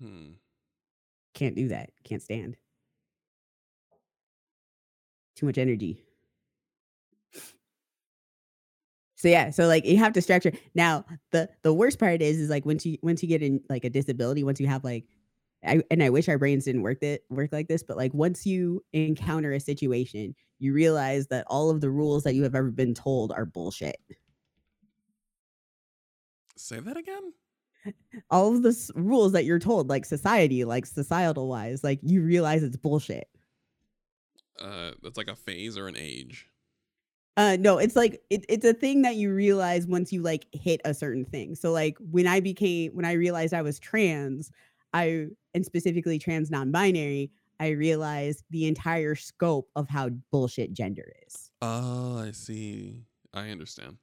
[0.00, 0.34] Hmm.
[1.34, 1.90] Can't do that.
[2.04, 2.56] Can't stand.
[5.36, 6.04] Too much energy.
[9.24, 10.52] So yeah, so like you have to structure.
[10.74, 13.82] Now the the worst part is is like once you once you get in like
[13.82, 15.06] a disability, once you have like
[15.66, 18.44] I and I wish our brains didn't work that work like this, but like once
[18.44, 22.70] you encounter a situation, you realize that all of the rules that you have ever
[22.70, 23.96] been told are bullshit.
[26.56, 27.32] Say that again?
[28.30, 32.22] All of the s- rules that you're told, like society, like societal wise, like you
[32.22, 33.28] realize it's bullshit.
[34.58, 36.48] Uh that's like a phase or an age.
[37.36, 40.80] Uh no, it's like it, it's a thing that you realize once you like hit
[40.84, 41.54] a certain thing.
[41.56, 44.52] So like when I became when I realized I was trans,
[44.92, 51.50] I and specifically trans non-binary, I realized the entire scope of how bullshit gender is.
[51.60, 53.02] Oh, I see.
[53.32, 53.96] I understand.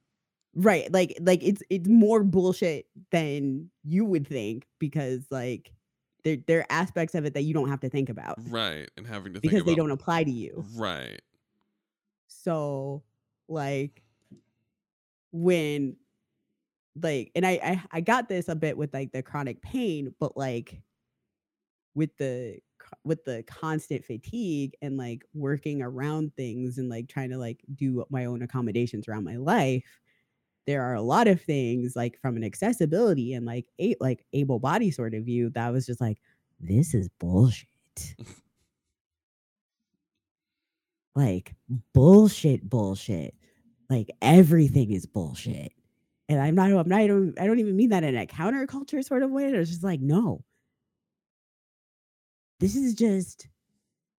[0.54, 0.92] Right.
[0.92, 5.72] Like like it's it's more bullshit than you would think because like
[6.24, 8.90] there there are aspects of it that you don't have to think about Right.
[8.98, 10.66] And having to think because they don't apply to you.
[10.74, 11.22] Right.
[12.28, 13.02] So
[13.48, 14.02] like
[15.32, 15.96] when
[17.00, 20.36] like and I, I I got this a bit with like the chronic pain, but
[20.36, 20.82] like
[21.94, 22.58] with the
[23.04, 28.04] with the constant fatigue and like working around things and like trying to like do
[28.10, 30.00] my own accommodations around my life,
[30.66, 34.58] there are a lot of things like from an accessibility and like a like able
[34.58, 36.18] body sort of view that was just like
[36.60, 37.66] this is bullshit.
[41.14, 41.54] like
[41.94, 43.34] bullshit bullshit
[43.90, 45.72] like everything is bullshit
[46.28, 49.04] and i'm not i'm not I don't, I don't even mean that in a counterculture
[49.04, 50.44] sort of way it's just like no
[52.60, 53.48] this is just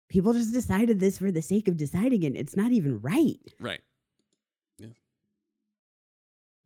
[0.09, 3.80] people just decided this for the sake of deciding it it's not even right Right.
[4.78, 4.88] Yeah.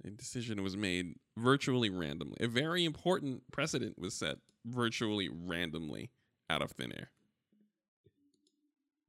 [0.05, 2.37] A decision was made virtually randomly.
[2.41, 6.11] A very important precedent was set virtually randomly
[6.49, 7.11] out of thin air.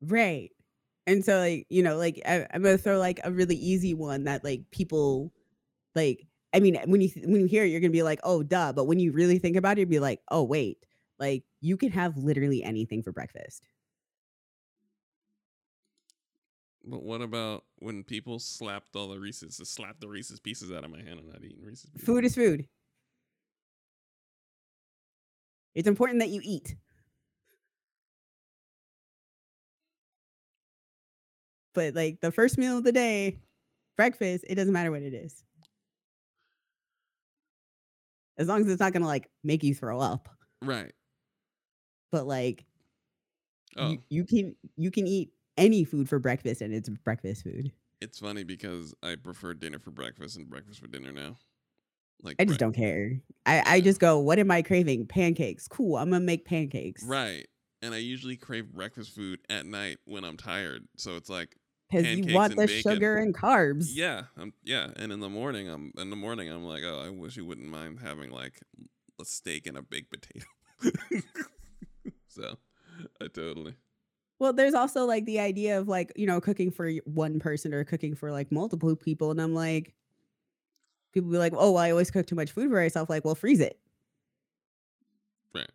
[0.01, 0.51] right
[1.08, 4.26] and so like you know like I, i'm gonna throw like a really easy one
[4.26, 5.34] that like people
[5.95, 8.74] like i mean when you when you hear it you're gonna be like oh duh
[8.74, 10.78] but when you really think about it you'd be like oh wait
[11.18, 13.64] like you can have literally anything for breakfast
[16.89, 20.89] But what about when people slapped all the Reese's, slapped the Reese's pieces out of
[20.89, 21.20] my hand?
[21.20, 22.05] I'm not eating Reese's pieces.
[22.05, 22.66] food is food
[25.76, 26.76] it's important that you eat
[31.78, 33.38] but like the first meal of the day,
[33.97, 35.43] breakfast, it doesn't matter what it is.
[38.39, 40.28] As long as it's not gonna like make you throw up.
[40.63, 40.91] Right.
[42.11, 42.65] But like
[43.78, 47.71] Oh, you, you can you can eat any food for breakfast and it's breakfast food.
[48.01, 51.36] it's funny because I prefer dinner for breakfast and breakfast for dinner now.
[52.23, 53.19] Like I just don't care.
[53.45, 55.05] I, I just go, what am I craving?
[55.05, 55.67] Pancakes.
[55.67, 55.95] Cool.
[55.97, 57.03] I'm gonna make pancakes.
[57.03, 57.45] Right.
[57.84, 60.88] And I usually crave breakfast food at night when I'm tired.
[60.97, 61.55] So it's like,
[61.89, 62.81] Because you want the bacon.
[62.81, 63.89] sugar and carbs.
[63.93, 64.89] yeah, I'm yeah.
[64.97, 67.67] And in the morning, I'm in the morning, I'm like, oh, I wish you wouldn't
[67.67, 68.59] mind having like
[69.21, 70.45] a steak and a baked potato.
[72.27, 72.57] so,
[73.21, 73.75] I totally.
[74.39, 77.83] Well, there's also like the idea of like, you know, cooking for one person or
[77.83, 79.31] cooking for like multiple people.
[79.31, 79.93] And I'm like,
[81.13, 83.09] people be like, oh, well, I always cook too much food for myself.
[83.09, 83.79] Like, well, freeze it.
[85.55, 85.69] Right.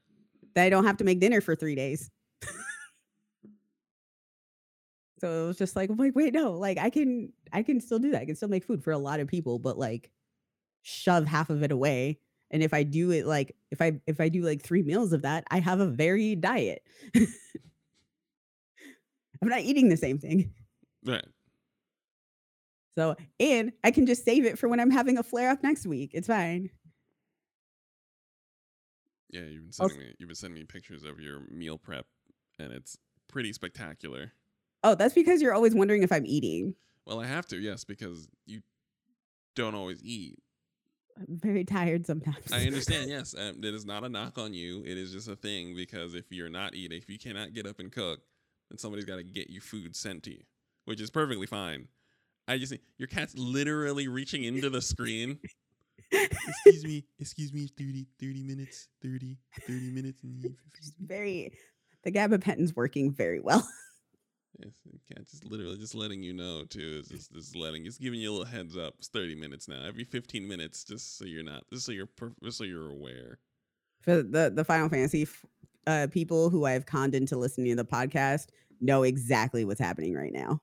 [0.55, 2.11] That I don't have to make dinner for three days.
[5.23, 8.01] So it was just like, I'm like, wait, no, like I can, I can still
[8.01, 8.23] do that.
[8.23, 10.11] I can still make food for a lot of people, but like
[10.83, 12.19] shove half of it away.
[12.51, 15.23] And if I do it like, if I, if I do like three meals of
[15.23, 16.83] that, I have a varied diet.
[17.15, 17.29] I'm
[19.43, 20.53] not eating the same thing.
[21.05, 21.25] Right.
[22.99, 25.87] So, and I can just save it for when I'm having a flare up next
[25.87, 26.11] week.
[26.15, 26.69] It's fine.
[29.31, 32.07] Yeah, you've been Also- sending me you've been sending me pictures of your meal prep
[32.59, 32.99] and it's
[33.29, 34.33] pretty spectacular.
[34.83, 36.75] Oh, that's because you're always wondering if I'm eating.
[37.07, 38.61] Well, I have to, yes, because you
[39.55, 40.39] don't always eat.
[41.17, 42.53] I'm very tired sometimes.
[42.53, 43.35] I understand, yes.
[43.37, 44.83] Um, it is not a knock on you.
[44.85, 47.81] It is just a thing because if you're not eating, if you cannot get up
[47.81, 48.21] and cook,
[48.71, 50.43] then somebody's got to get you food sent to you,
[50.85, 51.89] which is perfectly fine.
[52.49, 55.39] I just your cat's literally reaching into the screen.
[56.13, 60.23] excuse me, excuse me, 30, 30 minutes, 30, 30 minutes.
[61.01, 61.53] Very,
[62.03, 63.67] the gabapentin's working very well.
[64.59, 67.01] The cat just literally just letting you know too.
[67.01, 68.95] Is just, just letting, just giving you a little heads up.
[68.99, 69.83] It's thirty minutes now.
[69.85, 72.09] Every fifteen minutes, just so you're not, just so you're,
[72.45, 73.39] just so you're aware.
[74.03, 75.27] For the the Final Fantasy
[75.87, 78.49] uh, people who I've conned into listening to the podcast
[78.81, 80.61] know exactly what's happening right now.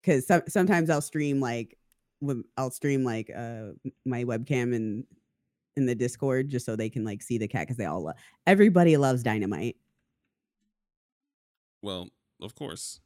[0.00, 1.76] Because some, sometimes I'll stream like
[2.56, 3.70] I'll stream like uh
[4.04, 5.04] my webcam in
[5.76, 8.16] in the Discord just so they can like see the cat because they all love
[8.46, 9.76] everybody loves dynamite.
[11.82, 12.08] Well,
[12.40, 13.00] of course.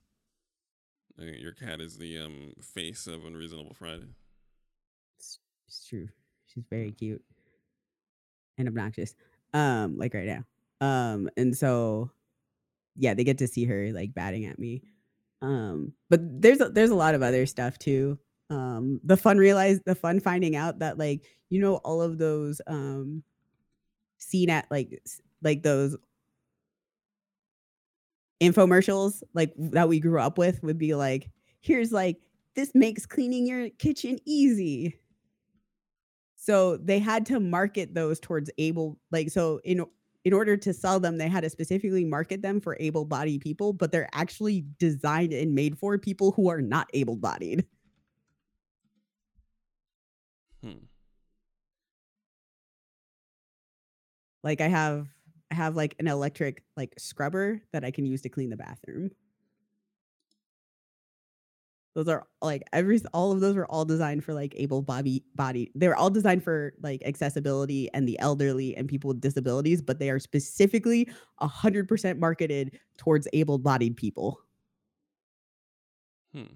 [1.20, 4.08] Uh, Your cat is the um face of Unreasonable Friday.
[5.18, 6.08] It's, it's true.
[6.46, 7.22] She's very cute
[8.58, 9.14] and obnoxious.
[9.54, 10.44] Um, like right now.
[10.80, 12.10] Um, and so
[12.96, 14.82] yeah, they get to see her like batting at me.
[15.40, 18.18] Um, but there's a, there's a lot of other stuff too.
[18.50, 22.60] Um, the fun realize the fun finding out that like you know all of those
[22.66, 23.22] um
[24.18, 25.00] seen at like
[25.42, 25.96] like those
[28.42, 31.30] infomercials like that we grew up with would be like
[31.62, 32.18] here's like
[32.56, 34.98] this makes cleaning your kitchen easy
[36.36, 39.84] so they had to market those towards able like so in
[40.24, 43.92] in order to sell them they had to specifically market them for able-bodied people but
[43.92, 47.66] they're actually designed and made for people who are not able-bodied
[50.62, 50.88] Hmm.
[54.42, 55.08] like i have
[55.52, 59.10] i have like an electric like scrubber that i can use to clean the bathroom
[61.94, 65.70] those are like every all of those were all designed for like able body body
[65.74, 69.98] they were all designed for like accessibility and the elderly and people with disabilities but
[69.98, 71.06] they are specifically
[71.42, 74.40] 100% marketed towards able-bodied people
[76.34, 76.54] Hmm.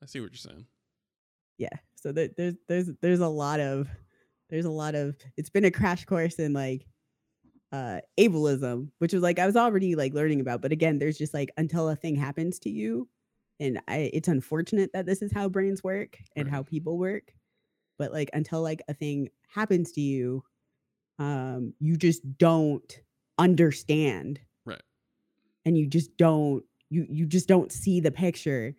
[0.00, 0.64] I see what you're saying.
[1.58, 3.88] yeah so there, there's there's there's a lot of
[4.48, 6.86] there's a lot of it's been a crash course in like
[7.72, 11.32] uh ableism which was like i was already like learning about but again there's just
[11.32, 13.08] like until a thing happens to you
[13.60, 17.32] and i it's unfortunate that this is how brains work and how people work
[17.98, 20.42] but like until like a thing happens to you
[21.20, 23.00] um you just don't
[23.38, 24.82] understand Right.
[25.64, 28.74] and you just don't you you just don't see the picture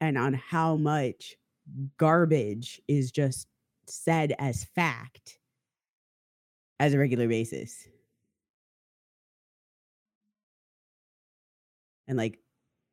[0.00, 1.36] and on how much
[1.98, 3.46] garbage is just
[3.86, 5.38] said as fact
[6.78, 7.86] as a regular basis
[12.10, 12.38] and like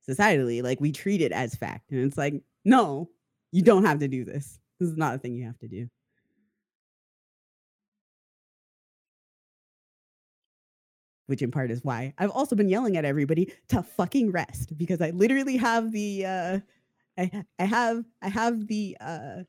[0.07, 3.09] societally like we treat it as fact and it's like no
[3.51, 4.59] you don't have to do this.
[4.79, 5.89] This is not a thing you have to do.
[11.25, 15.01] Which in part is why I've also been yelling at everybody to fucking rest because
[15.01, 16.59] I literally have the uh
[17.17, 19.43] I I have I have the uh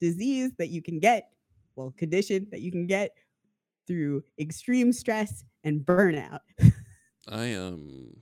[0.00, 1.30] disease that you can get,
[1.76, 3.16] well, condition that you can get
[3.86, 6.40] through extreme stress and burnout.
[7.28, 8.16] I um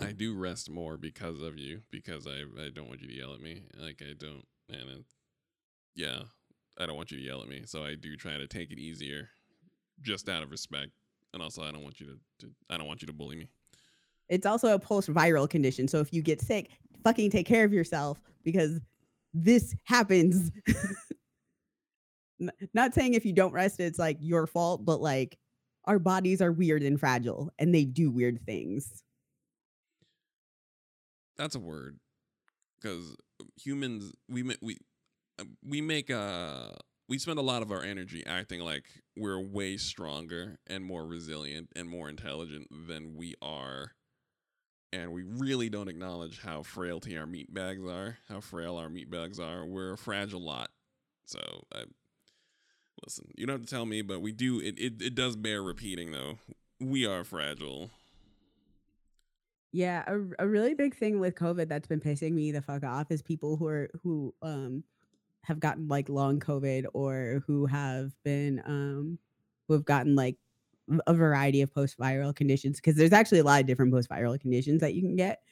[0.00, 3.34] I do rest more because of you because I I don't want you to yell
[3.34, 3.62] at me.
[3.78, 5.04] Like I don't and it,
[5.94, 6.22] yeah,
[6.78, 7.62] I don't want you to yell at me.
[7.66, 9.28] So I do try to take it easier
[10.02, 10.90] just out of respect.
[11.32, 13.48] And also I don't want you to, to I don't want you to bully me.
[14.28, 15.86] It's also a post viral condition.
[15.86, 16.70] So if you get sick,
[17.04, 18.80] fucking take care of yourself because
[19.32, 20.50] this happens.
[22.74, 25.38] Not saying if you don't rest, it's like your fault, but like
[25.84, 29.03] our bodies are weird and fragile and they do weird things.
[31.36, 31.98] That's a word.
[32.82, 33.16] Cuz
[33.56, 34.78] humans we we
[35.66, 36.70] we make uh
[37.08, 38.84] we spend a lot of our energy acting like
[39.16, 43.92] we're way stronger and more resilient and more intelligent than we are
[44.94, 49.10] and we really don't acknowledge how frailty our meat bags are, how frail our meat
[49.10, 49.66] bags are.
[49.66, 50.70] We're a fragile lot.
[51.26, 51.40] So,
[51.74, 51.84] I,
[53.04, 54.60] listen, you don't have to tell me, but we do.
[54.60, 56.38] It, it it does bear repeating though.
[56.80, 57.90] We are fragile.
[59.74, 63.10] Yeah, a, a really big thing with COVID that's been pissing me the fuck off
[63.10, 64.84] is people who are who um
[65.44, 69.18] have gotten like long COVID or who have been um
[69.68, 70.38] who have gotten like
[71.08, 74.40] a variety of post viral conditions because there's actually a lot of different post viral
[74.40, 75.42] conditions that you can get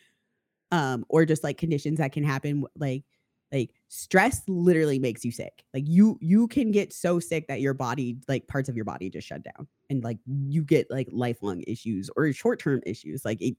[0.73, 3.05] um or just like conditions that can happen like
[3.53, 5.65] like stress literally makes you sick.
[5.75, 9.11] Like you you can get so sick that your body like parts of your body
[9.11, 13.25] just shut down and like you get like lifelong issues or short-term issues.
[13.25, 13.57] Like it,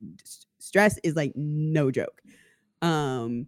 [0.60, 2.22] stress is like no joke.
[2.82, 3.48] Um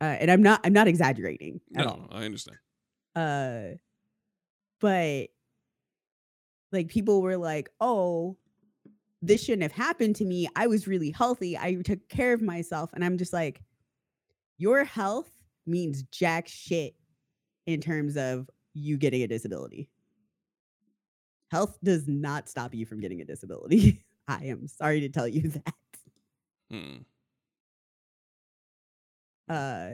[0.00, 1.98] uh, and i'm not i'm not exaggerating at all.
[1.98, 2.58] No, I understand.
[3.14, 3.76] uh
[4.80, 5.28] but
[6.70, 8.36] like people were like oh
[9.20, 10.48] this shouldn't have happened to me.
[10.56, 11.56] I was really healthy.
[11.56, 12.90] I took care of myself.
[12.94, 13.62] And i'm just like
[14.62, 15.30] your health
[15.66, 16.94] means jack shit
[17.66, 19.88] in terms of you getting a disability
[21.50, 25.42] health does not stop you from getting a disability i am sorry to tell you
[25.64, 25.74] that
[26.70, 26.98] Hmm.
[29.48, 29.90] uh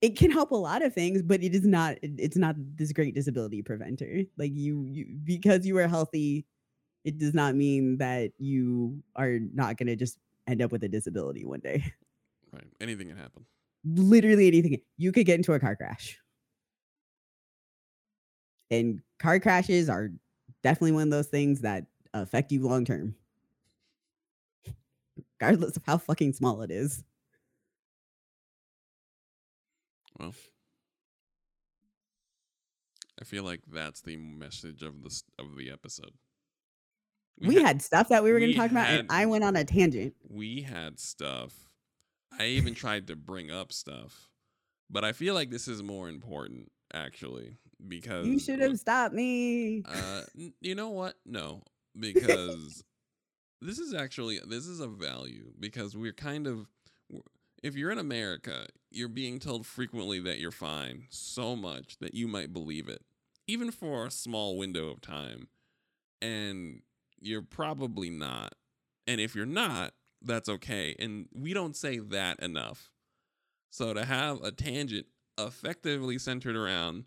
[0.00, 3.14] it can help a lot of things but it is not it's not this great
[3.14, 6.44] disability preventer like you you because you are healthy
[7.04, 10.88] it does not mean that you are not going to just end up with a
[10.88, 11.82] disability one day
[12.52, 12.64] Right.
[12.80, 13.44] Anything can happen.
[13.94, 16.18] Literally anything you could get into a car crash
[18.70, 20.10] and car crashes are
[20.62, 23.14] definitely one of those things that affect you long term
[25.40, 27.04] regardless of how fucking small it is
[30.18, 30.34] Well,
[33.20, 36.10] I feel like that's the message of the of the episode.
[37.40, 39.26] we, ha- had stuff that we were going we to talk about had- and i
[39.26, 41.67] went on a tangent we had stuff.
[42.38, 44.28] I even tried to bring up stuff,
[44.88, 49.82] but I feel like this is more important actually because You should have stopped me.
[49.84, 50.22] Uh,
[50.60, 51.14] you know what?
[51.26, 51.62] No,
[51.98, 52.82] because
[53.60, 56.66] this is actually this is a value because we're kind of
[57.62, 62.28] if you're in America, you're being told frequently that you're fine so much that you
[62.28, 63.02] might believe it,
[63.46, 65.48] even for a small window of time,
[66.22, 66.82] and
[67.20, 68.54] you're probably not.
[69.06, 70.94] And if you're not, that's okay.
[70.98, 72.90] And we don't say that enough.
[73.70, 75.06] So to have a tangent
[75.38, 77.04] effectively centered around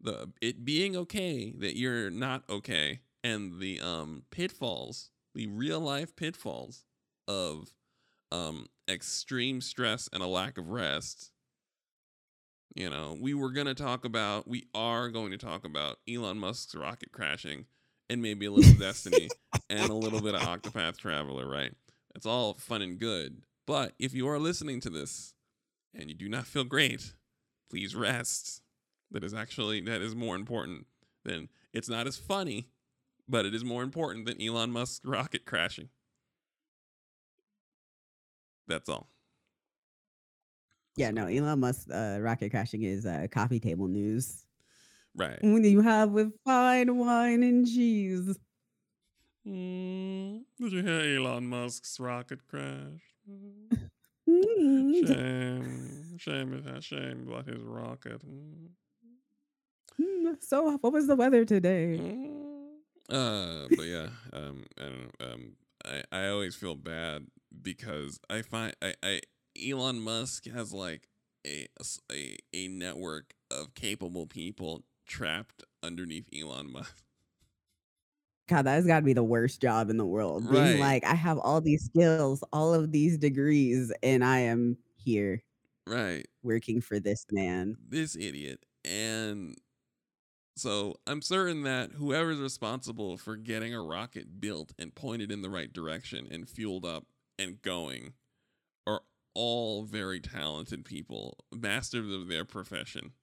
[0.00, 6.14] the it being okay that you're not okay and the um pitfalls, the real life
[6.16, 6.84] pitfalls
[7.28, 7.72] of
[8.32, 11.30] um extreme stress and a lack of rest.
[12.74, 16.38] You know, we were going to talk about we are going to talk about Elon
[16.38, 17.66] Musk's rocket crashing
[18.08, 19.28] and maybe a little destiny
[19.70, 21.72] and a little bit of Octopath Traveler, right?
[22.16, 23.42] It's all fun and good.
[23.66, 25.34] But if you are listening to this
[25.94, 27.12] and you do not feel great,
[27.70, 28.62] please rest.
[29.10, 30.86] That is actually that is more important
[31.24, 32.70] than it's not as funny,
[33.28, 35.90] but it is more important than Elon Musk's rocket crashing.
[38.66, 39.10] That's all.
[40.96, 44.46] Yeah, no, Elon Musk uh, rocket crashing is uh, coffee table news.
[45.14, 45.38] Right.
[45.42, 48.38] When you have with fine wine and cheese.
[49.46, 53.00] Mm, did you hear Elon Musk's rocket crash?
[54.28, 56.18] Mm, Shame.
[56.18, 58.20] Shame is that shame about his rocket.
[58.26, 58.68] Mm.
[60.00, 62.00] mm, So, what was the weather today?
[63.10, 65.26] Uh, but yeah, um, I don't know.
[65.26, 67.26] Um, I, I always feel bad
[67.62, 69.20] because I find I, I
[69.64, 71.08] Elon Musk has like
[71.46, 71.68] a
[72.52, 77.05] a network of capable people trapped underneath Elon Musk.
[78.48, 80.48] God, that has got to be the worst job in the world.
[80.48, 80.50] Right.
[80.50, 85.42] Being like, I have all these skills, all of these degrees, and I am here
[85.86, 86.26] Right.
[86.42, 87.78] working for this man.
[87.78, 88.64] This idiot.
[88.84, 89.56] And
[90.56, 95.50] so I'm certain that whoever's responsible for getting a rocket built and pointed in the
[95.50, 97.06] right direction and fueled up
[97.38, 98.14] and going
[98.86, 99.02] are
[99.34, 103.14] all very talented people, masters of their profession.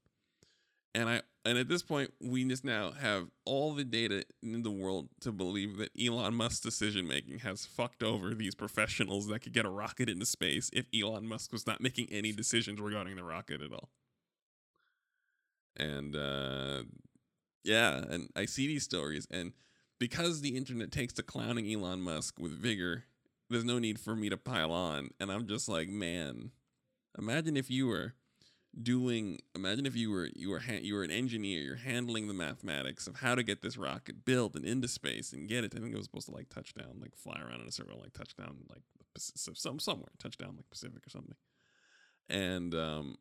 [0.96, 4.72] And I and at this point, we just now have all the data in the
[4.72, 9.54] world to believe that Elon Musk's decision making has fucked over these professionals that could
[9.54, 13.24] get a rocket into space if Elon Musk was not making any decisions regarding the
[13.24, 13.90] rocket at all.
[15.76, 16.84] And uh
[17.64, 19.54] yeah, and I see these stories and
[20.00, 23.06] because the internet takes to clowning Elon Musk with vigor,
[23.50, 25.12] there's no need for me to pile on.
[25.20, 26.52] And I'm just like, man,
[27.18, 28.14] imagine if you were
[28.82, 32.34] doing imagine if you were you were ha- you were an engineer you're handling the
[32.34, 35.74] mathematics of how to get this rocket built and into space and get it.
[35.76, 38.00] I think it was supposed to like touch down like fly around in a circle
[38.02, 38.82] like touch down like
[39.18, 41.36] some somewhere touch down like pacific or something.
[42.30, 43.18] And um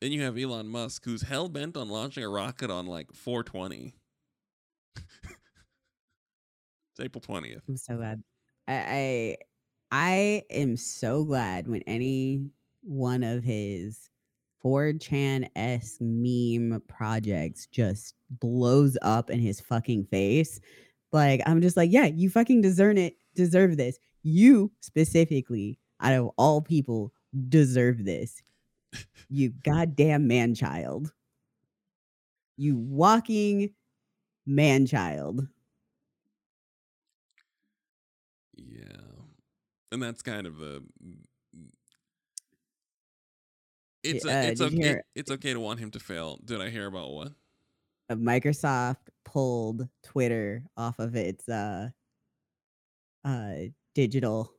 [0.00, 3.94] then you have elon musk who's hell-bent on launching a rocket on like 420
[4.96, 5.04] it's
[7.00, 8.22] april 20th I'm so glad.
[8.68, 9.36] I, I
[9.92, 12.50] I am so glad when any
[12.82, 14.08] one of his
[14.64, 20.60] 4chan s meme projects just blows up in his fucking face.
[21.12, 23.98] Like I'm just like, yeah, you fucking deserve it, deserve this.
[24.22, 27.12] You specifically, out of all people,
[27.48, 28.42] deserve this.
[29.28, 31.12] You goddamn man child.
[32.56, 33.70] You walking
[34.46, 35.46] man child.
[38.56, 38.84] Yeah.
[39.92, 40.82] And that's kind of the
[44.02, 46.38] it's Uh, it's okay hear it's okay to want him to fail.
[46.44, 47.32] Did I hear about what?
[48.08, 51.88] uh, Microsoft pulled Twitter off of its uh
[53.24, 53.52] uh
[53.94, 54.52] digital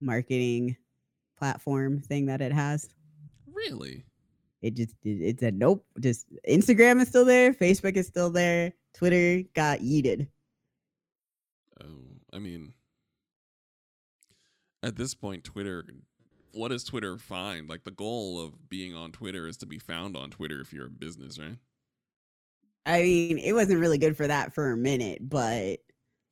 [0.00, 0.76] marketing
[1.38, 2.88] platform thing that it has.
[3.52, 4.04] Really?
[4.62, 5.84] It just it, it said nope.
[6.00, 10.28] Just Instagram is still there, Facebook is still there, Twitter got yeeted.
[11.82, 12.02] Oh,
[12.32, 12.72] I mean
[14.82, 15.84] at this point Twitter
[16.56, 17.68] what does Twitter find?
[17.68, 20.86] Like the goal of being on Twitter is to be found on Twitter if you're
[20.86, 21.58] a business, right?
[22.84, 25.80] I mean, it wasn't really good for that for a minute, but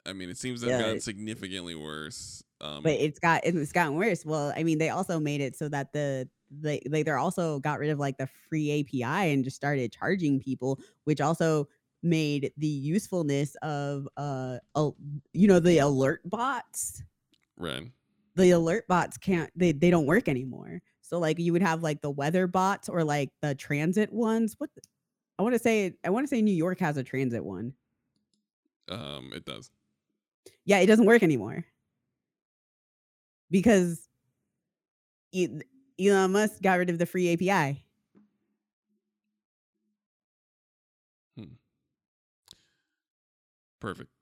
[0.07, 2.43] I mean, it seems to have Yeah, gotten significantly worse.
[2.61, 4.25] Um, but it's got it's gotten worse.
[4.25, 7.79] Well, I mean, they also made it so that the they like they're also got
[7.79, 11.67] rid of like the free API and just started charging people, which also
[12.03, 14.97] made the usefulness of uh al-
[15.33, 17.03] you know the alert bots
[17.57, 17.93] right.
[18.37, 22.01] The alert bots can't they they don't work anymore so like you would have like
[22.01, 24.83] the weather bots or like the transit ones what the,
[25.39, 27.75] i want to say i want to say new york has a transit one
[28.89, 29.71] Um, it does.
[30.65, 31.65] yeah it doesn't work anymore
[33.51, 34.09] because
[35.35, 37.85] elon musk got rid of the free api
[41.37, 41.55] Hmm.
[43.81, 44.14] Perfect.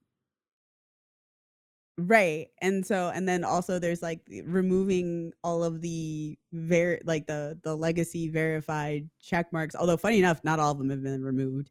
[1.97, 7.59] Right and so and then also there's like removing all of the ver like the
[7.63, 11.69] the legacy verified check marks although funny enough not all of them have been removed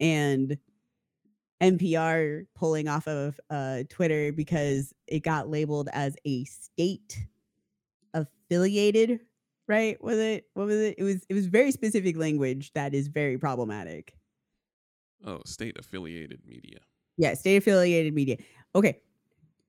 [0.00, 0.58] and
[1.60, 7.26] npr pulling off of uh twitter because it got labeled as a state
[8.14, 9.20] affiliated
[9.68, 13.08] right was it what was it it was it was very specific language that is
[13.08, 14.14] very problematic
[15.24, 16.80] Oh, state affiliated media.
[17.16, 18.38] Yeah, state affiliated media.
[18.74, 19.02] Okay.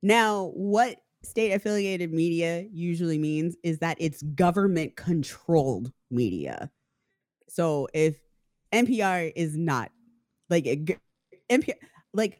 [0.03, 6.69] Now, what state affiliated media usually means is that it's government controlled media.
[7.47, 8.17] So if
[8.73, 9.91] NPR is not
[10.49, 10.65] like
[11.49, 11.75] NPR
[12.13, 12.39] like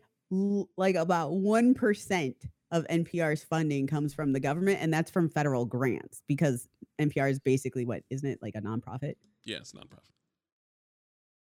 [0.78, 2.36] like about 1%
[2.72, 6.68] of NPR's funding comes from the government and that's from federal grants because
[7.00, 9.14] NPR is basically what isn't it like a nonprofit?
[9.46, 10.10] Yes, nonprofit.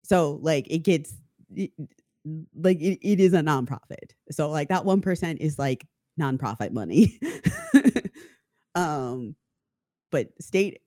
[0.03, 1.15] so like it gets
[1.55, 1.71] it-
[2.55, 5.87] like it, it is a nonprofit so like that 1% is like
[6.19, 7.19] nonprofit money.
[8.75, 9.35] Um
[10.11, 10.79] but state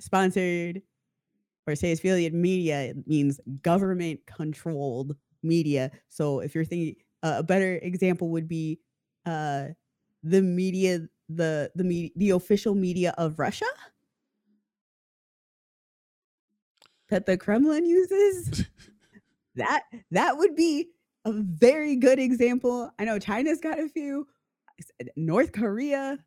[0.00, 0.82] sponsored
[1.66, 5.90] or state affiliated media means government controlled media.
[6.08, 8.80] So if you're thinking uh, a better example would be
[9.26, 9.68] uh
[10.22, 13.66] the media the the me- the official media of russia?
[17.08, 18.64] That the kremlin uses?
[19.56, 20.90] That that would be
[21.24, 22.90] a very good example.
[22.98, 24.26] I know China's got a few,
[25.16, 26.18] North Korea,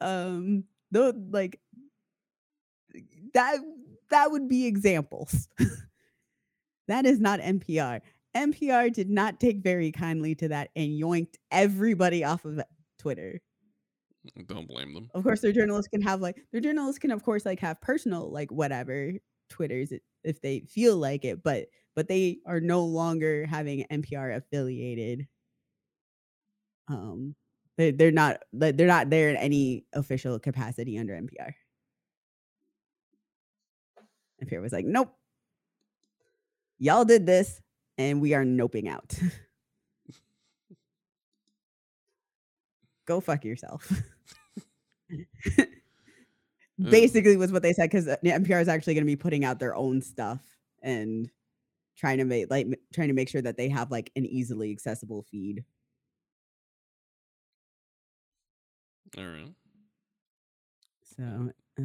[0.00, 1.60] um, though like
[3.34, 3.58] that
[4.10, 5.48] that would be examples.
[6.88, 8.00] that is not NPR.
[8.36, 12.60] NPR did not take very kindly to that and yoinked everybody off of
[12.98, 13.40] Twitter.
[14.46, 15.10] Don't blame them.
[15.14, 18.30] Of course, their journalists can have like their journalists can of course like have personal
[18.32, 19.12] like whatever
[19.50, 19.92] Twitters
[20.24, 25.26] if they feel like it, but but they are no longer having NPR affiliated
[26.88, 27.34] um
[27.76, 31.54] They they're not they're not there in any official capacity under NPR.
[34.42, 35.12] NPR was like, nope.
[36.78, 37.60] Y'all did this,
[37.98, 39.14] and we are noping out.
[43.06, 43.90] Go fuck yourself.
[46.78, 49.60] Basically, was what they said because uh, NPR is actually going to be putting out
[49.60, 50.40] their own stuff
[50.82, 51.30] and
[51.96, 55.22] trying to make like trying to make sure that they have like an easily accessible
[55.30, 55.64] feed.
[59.18, 59.52] All right.
[61.16, 61.82] So uh,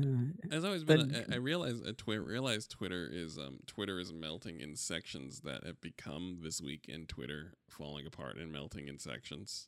[0.52, 1.10] It's always been.
[1.10, 2.24] But- I I realize a Twitter.
[2.24, 7.06] Realize Twitter is um Twitter is melting in sections that have become this week in
[7.06, 9.68] Twitter falling apart and melting in sections,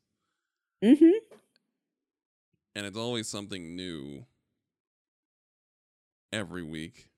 [0.83, 1.17] Mm-hmm.
[2.75, 4.25] and it's always something new.
[6.33, 7.09] Every week.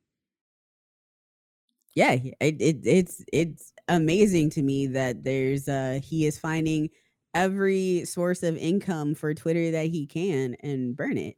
[1.96, 6.90] yeah it, it it's it's amazing to me that there's uh he is finding
[7.34, 11.38] every source of income for twitter that he can and burn it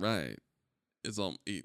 [0.00, 0.36] Right.
[1.04, 1.36] It's all.
[1.46, 1.64] It,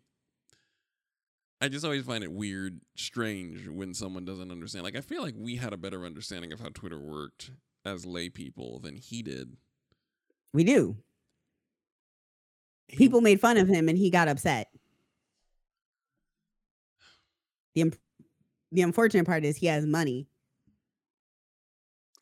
[1.60, 4.84] I just always find it weird, strange when someone doesn't understand.
[4.84, 7.50] Like I feel like we had a better understanding of how Twitter worked
[7.84, 9.58] as lay people than he did.
[10.54, 10.98] we do
[12.90, 14.68] He- people made fun of him and he got upset
[17.74, 17.92] the
[18.72, 20.28] the unfortunate part is he has money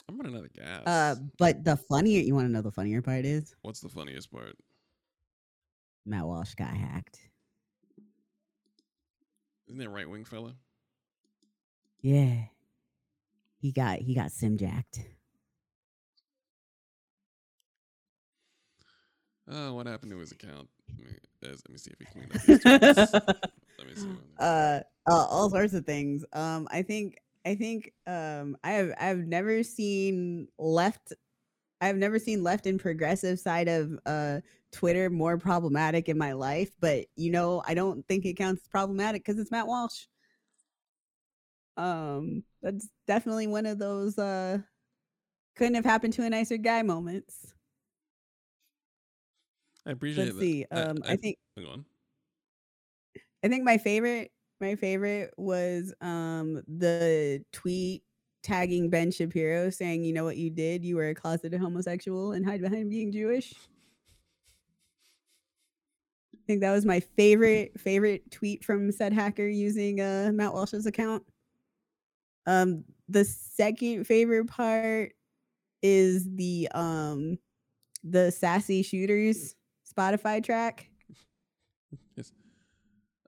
[0.08, 0.84] I'm running out of gas.
[0.86, 4.32] uh but the funnier you want to know the funnier part is What's the funniest
[4.32, 4.56] part?
[6.06, 7.20] matt walsh got hacked
[9.68, 10.54] Isn't that right wing fella?
[12.02, 12.36] yeah
[13.58, 15.00] he got he got sim jacked
[19.48, 20.68] Oh, what happened to his account?
[20.98, 23.14] Let me, let me see if he cleaned up his tweets.
[23.78, 24.08] Let me see.
[24.40, 29.20] uh, uh all sorts of things um i think i think um i have i've
[29.28, 31.14] never seen left
[31.82, 34.40] i've never seen left and progressive side of uh
[34.72, 38.68] twitter more problematic in my life but you know i don't think it counts as
[38.68, 40.06] problematic because it's matt walsh
[41.78, 44.58] um that's definitely one of those uh
[45.56, 47.54] couldn't have happened to a nicer guy moments
[49.86, 50.42] I appreciate let's that.
[50.42, 51.86] see I- um I, I think Hang on.
[53.44, 54.32] I think my favorite
[54.62, 58.04] my favorite was um the tweet
[58.44, 60.84] tagging Ben Shapiro saying, "You know what you did?
[60.86, 63.54] You were a closeted homosexual and hide behind being Jewish."
[66.34, 70.86] I think that was my favorite favorite tweet from said hacker using uh Matt Walsh's
[70.86, 71.24] account.
[72.46, 75.14] Um the second favorite part
[75.82, 77.38] is the um
[78.04, 79.56] the sassy shooters
[79.92, 80.90] Spotify track.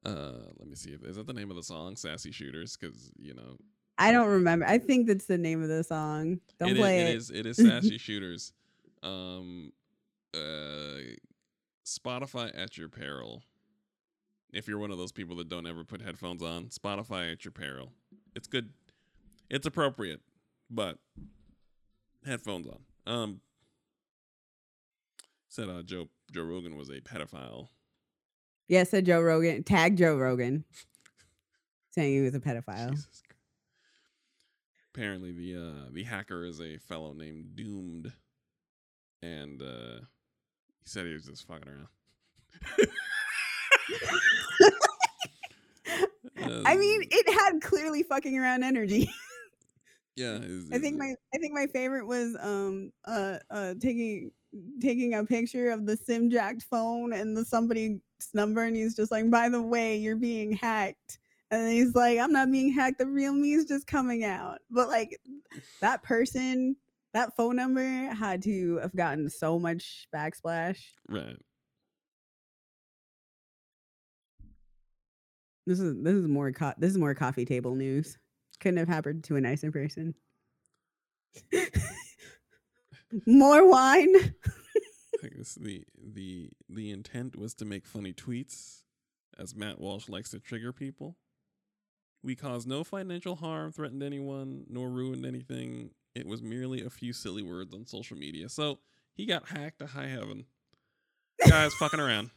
[0.08, 0.92] Uh, let me see.
[0.92, 2.78] If, is that the name of the song, "Sassy Shooters"?
[2.78, 3.58] Because you know,
[3.98, 4.66] I don't remember.
[4.66, 6.40] I think that's the name of the song.
[6.60, 7.16] Don't it is- play it it.
[7.16, 7.30] is.
[7.32, 8.54] It is "Sassy Shooters."
[9.04, 9.74] Um,
[10.34, 11.02] uh,
[11.86, 13.44] Spotify at your peril.
[14.54, 17.52] If you're one of those people that don't ever put headphones on, Spotify at your
[17.52, 17.92] peril.
[18.36, 18.70] It's good.
[19.50, 20.22] It's appropriate,
[20.70, 21.00] but
[22.26, 22.80] headphones on.
[23.06, 23.42] Um,
[25.50, 27.68] said uh, Joe Joe Rogan was a pedophile.
[28.68, 29.64] Yes, said Joe Rogan.
[29.64, 30.66] Tag Joe Rogan,
[31.92, 32.92] saying he was a pedophile.
[32.92, 33.24] Jesus
[34.94, 38.12] Apparently, the uh, the hacker is a fellow named Doomed,
[39.22, 40.00] and uh,
[40.82, 41.88] he said he was just fucking around.
[46.66, 49.10] I mean, Um, it had clearly fucking around energy.
[50.16, 50.40] yeah,
[50.72, 54.32] I think my I think my favorite was um uh uh taking
[54.82, 58.00] taking a picture of the sim jacked phone and the somebody's
[58.34, 61.20] number and he's just like, by the way, you're being hacked.
[61.50, 64.60] And he's like, I'm not being hacked, the real me is just coming out.
[64.70, 65.18] But like
[65.82, 66.76] that person,
[67.14, 67.82] that phone number
[68.14, 70.80] had to have gotten so much backsplash.
[71.08, 71.38] right.
[75.66, 78.18] This is this is more co- this is more coffee table news.
[78.62, 80.16] Couldn't have happened to a nicer person.
[83.28, 84.34] more wine.
[85.24, 88.84] I guess the the the intent was to make funny tweets,
[89.38, 91.16] as Matt Walsh likes to trigger people.
[92.24, 95.92] We caused no financial harm, threatened anyone, nor ruined anything.
[96.16, 98.50] It was merely a few silly words on social media.
[98.50, 98.80] So
[99.16, 100.46] he got hacked to high heaven.
[101.48, 102.32] Guys fucking around.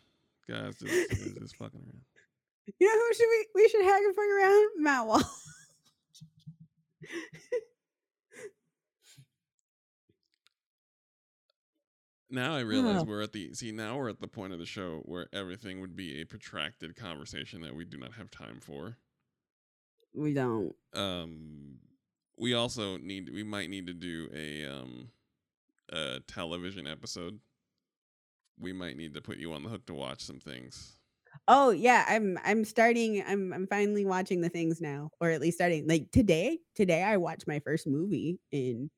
[0.48, 2.02] Guys just, just, just fucking around.
[2.78, 4.68] You know who should we we should hack and fuck around?
[4.76, 5.22] Matt Wall.
[12.30, 13.04] Now I realize Oh.
[13.04, 15.96] we're at the see now we're at the point of the show where everything would
[15.96, 18.96] be a protracted conversation that we do not have time for.
[20.14, 20.74] we don't.
[20.94, 21.78] um
[22.36, 25.10] we also need we might need to do a um
[25.92, 27.40] a television episode,
[28.58, 30.96] we might need to put you on the hook to watch some things.
[31.48, 35.58] Oh yeah, I'm I'm starting I'm I'm finally watching the things now or at least
[35.58, 38.90] starting like today today I watched my first movie in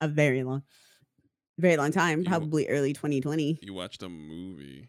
[0.00, 0.62] a very long
[1.58, 3.58] very long time, You probably early 2020.
[3.62, 4.88] You watched a movie,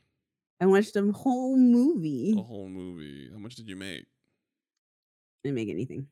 [0.61, 2.35] I watched a whole movie.
[2.37, 3.29] a whole movie.
[3.31, 4.05] How much did you make?
[5.43, 6.07] Didn't make anything.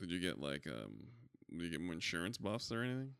[0.00, 1.08] Did you get like um?
[1.50, 3.10] Did you get more insurance buffs or anything?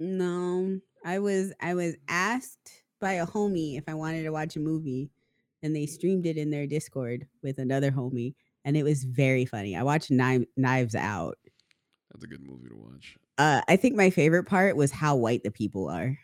[0.00, 4.60] No, I was I was asked by a homie if I wanted to watch a
[4.60, 5.10] movie,
[5.62, 9.74] and they streamed it in their Discord with another homie, and it was very funny.
[9.76, 11.38] I watched Knives, Knives Out.
[12.12, 13.16] That's a good movie to watch.
[13.38, 16.18] Uh, I think my favorite part was how white the people are.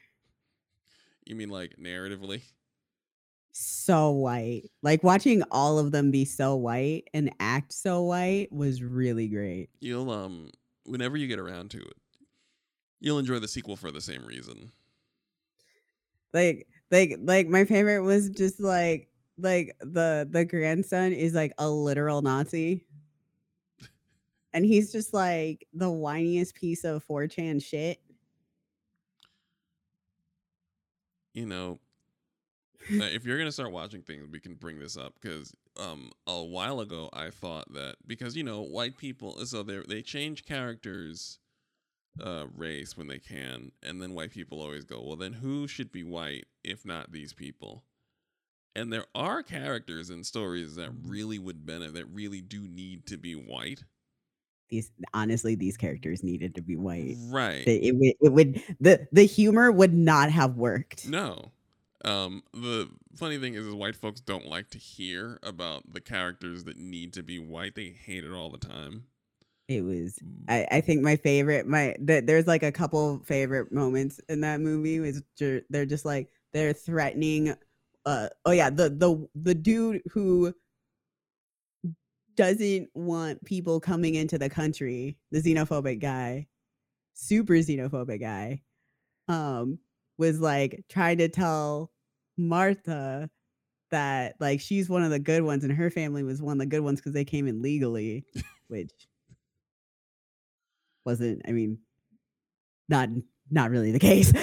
[1.24, 2.42] You mean like narratively?
[3.52, 8.82] So white, like watching all of them be so white and act so white was
[8.82, 9.70] really great.
[9.80, 10.50] You'll um,
[10.84, 11.96] whenever you get around to it,
[13.00, 14.72] you'll enjoy the sequel for the same reason.
[16.32, 19.08] like like like my favorite was just like
[19.38, 22.86] like the the grandson is like a literal nazi
[24.54, 28.00] and he's just like the whiniest piece of 4chan shit.
[31.34, 31.80] You know,
[32.92, 36.42] uh, if you're gonna start watching things, we can bring this up because um a
[36.42, 41.40] while ago I thought that because you know white people so they they change characters
[42.22, 45.90] uh race when they can and then white people always go well then who should
[45.90, 47.82] be white if not these people?
[48.76, 53.16] And there are characters and stories that really would benefit that really do need to
[53.16, 53.84] be white
[54.70, 59.06] these honestly these characters needed to be white right it, it, would- it would the
[59.12, 61.52] the humor would not have worked No.
[62.04, 66.64] Um, the funny thing is, is white folks don't like to hear about the characters
[66.64, 67.74] that need to be white.
[67.76, 69.04] They hate it all the time.
[69.68, 74.20] it was I, I think my favorite my th- there's like a couple favorite moments
[74.28, 77.54] in that movie was they're just like they're threatening
[78.04, 80.54] uh oh yeah the the the dude who
[82.36, 86.46] doesn't want people coming into the country the xenophobic guy
[87.14, 88.60] super xenophobic guy
[89.28, 89.78] um
[90.18, 91.90] was like trying to tell
[92.36, 93.28] martha
[93.90, 96.66] that like she's one of the good ones and her family was one of the
[96.66, 98.24] good ones because they came in legally
[98.68, 98.92] which
[101.04, 101.78] wasn't i mean
[102.88, 103.08] not
[103.50, 104.32] not really the case.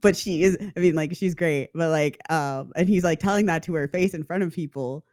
[0.00, 3.46] But she is i mean like she's great but like um and he's like telling
[3.46, 5.04] that to her face in front of people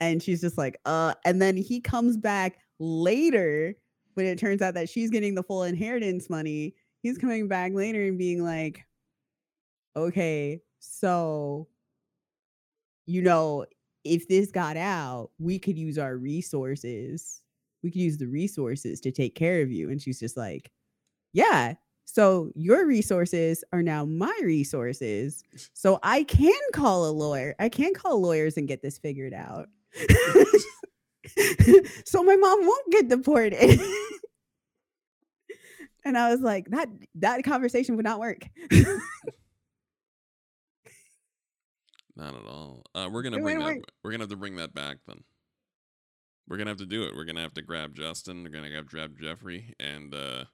[0.00, 3.74] and she's just like uh and then he comes back later
[4.14, 8.02] when it turns out that she's getting the full inheritance money he's coming back later
[8.02, 8.84] and being like
[9.96, 11.68] okay so
[13.06, 13.64] you know
[14.04, 17.42] if this got out we could use our resources.
[17.82, 19.90] We could use the resources to take care of you.
[19.90, 20.70] And she's just like
[21.32, 21.74] yeah
[22.06, 25.44] so your resources are now my resources.
[25.74, 29.68] So i can call a lawyer i can call lawyers and get this figured out
[32.06, 33.80] so my mom won't get deported
[36.04, 38.46] and i was like that that conversation would not work
[42.16, 42.82] Not at all.
[42.94, 43.64] Uh, we're gonna It bring that.
[43.64, 43.78] work.
[44.02, 45.24] We're gonna have to bring that back then.
[46.46, 47.14] We're gonna have to do it.
[47.16, 48.42] We're gonna have to grab Justin.
[48.42, 50.44] We're gonna have to grab Jeffrey and uh,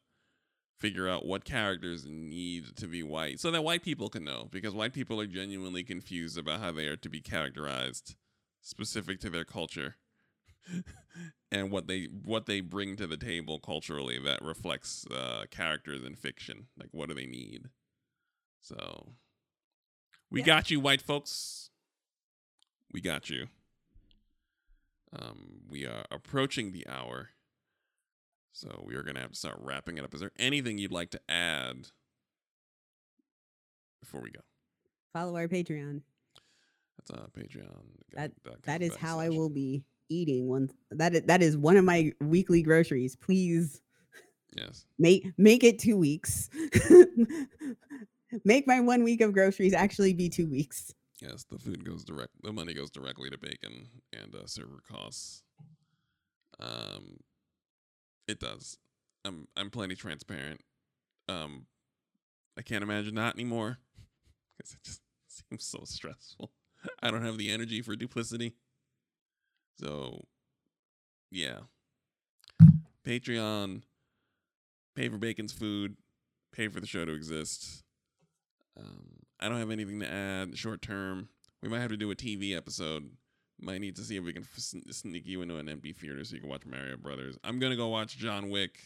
[0.78, 4.48] figure out what characters need to be white, so that white people can know.
[4.52, 8.14] Because white people are genuinely confused about how they are to be characterized,
[8.66, 9.96] specific to their culture,
[11.52, 16.16] and what they what they bring to the table culturally that reflects uh, characters in
[16.16, 16.66] fiction.
[16.76, 17.68] Like, what do they need?
[18.60, 19.12] So,
[20.30, 20.46] we Yeah.
[20.46, 21.70] got you, white folks.
[22.92, 23.46] We got you.
[25.12, 27.30] Um, we are approaching the hour,
[28.52, 30.12] so we are gonna have to start wrapping it up.
[30.12, 31.88] Is there anything you'd like to add
[34.00, 34.40] before we go?
[35.12, 36.02] follow our patreon
[36.98, 37.82] That's uh, Patreon.
[38.14, 38.32] That-
[38.64, 42.12] that is how i will be eating once that is, that is one of my
[42.20, 43.80] weekly groceries please
[44.56, 44.86] Yes.
[44.98, 46.48] make make it two weeks
[48.44, 52.32] make my one week of groceries actually be two weeks Yes, the food goes direct.
[52.42, 55.42] The money goes directly to bacon and uh, server costs.
[56.60, 57.16] Um,
[58.28, 58.76] it does.
[59.24, 60.60] I'm I'm plenty transparent.
[61.26, 61.64] Um,
[62.58, 63.78] I can't imagine that anymore
[64.58, 66.52] because it just seems so stressful.
[67.02, 68.54] I don't have the energy for duplicity.
[69.80, 70.24] So,
[71.30, 71.58] yeah.
[73.04, 73.82] Patreon,
[74.94, 75.96] pay for bacon's food,
[76.52, 77.84] pay for the show to exist.
[78.78, 81.28] Um, I don't have anything to add short term.
[81.62, 83.10] We might have to do a TV episode.
[83.60, 84.58] Might need to see if we can f-
[84.90, 87.38] sneak you into an empty theater so you can watch Mario Brothers.
[87.42, 88.78] I'm gonna go watch John Wick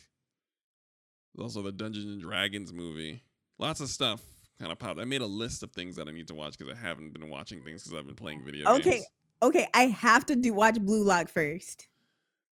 [1.35, 3.23] There's also the Dungeons and Dragons movie.
[3.59, 4.21] Lots of stuff
[4.61, 5.01] kind of popped.
[5.01, 7.29] I made a list of things that I need to watch because I haven't been
[7.31, 8.83] watching things because I've been playing video Okay.
[8.83, 9.07] games.
[9.43, 11.89] Okay, okay, I have to do watch Blue Lock first.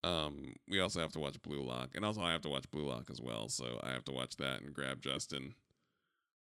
[0.04, 2.84] Um, we also have to watch Blue Lock, and also I have to watch Blue
[2.84, 3.48] Lock as well.
[3.48, 5.54] So I have to watch that and grab Justin.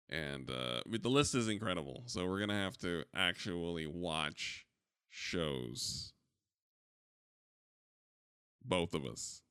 [0.08, 2.04] And uh, the list is incredible.
[2.06, 4.64] So we're gonna have to actually watch
[5.10, 6.12] shows.
[8.64, 9.42] Both of us.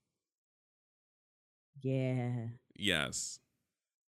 [1.82, 2.48] Yeah.
[2.76, 3.40] Yes.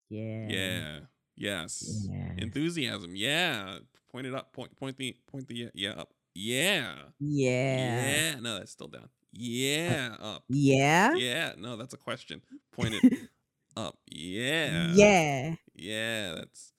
[0.10, 0.48] Yeah.
[0.50, 1.00] Yeah.
[1.36, 2.08] Yes.
[2.10, 2.32] Yeah.
[2.38, 3.16] Enthusiasm.
[3.16, 3.78] Yeah.
[4.12, 4.54] Point it up.
[4.54, 4.76] Point.
[4.78, 5.16] Point the.
[5.28, 5.70] Point the.
[5.74, 5.92] Yeah.
[5.92, 6.10] Up.
[6.36, 6.94] Yeah.
[7.20, 8.08] Yeah.
[8.08, 8.40] Yeah.
[8.40, 9.10] No, that's still down.
[9.32, 10.16] Yeah.
[10.22, 10.44] Up.
[10.50, 11.14] Yeah.
[11.16, 11.54] Yeah.
[11.58, 12.42] No, that's a question.
[12.72, 13.14] Point it
[13.78, 13.98] up.
[14.10, 14.92] Yeah.
[14.94, 15.56] Yeah.
[15.76, 16.34] Yeah.
[16.36, 16.74] That's.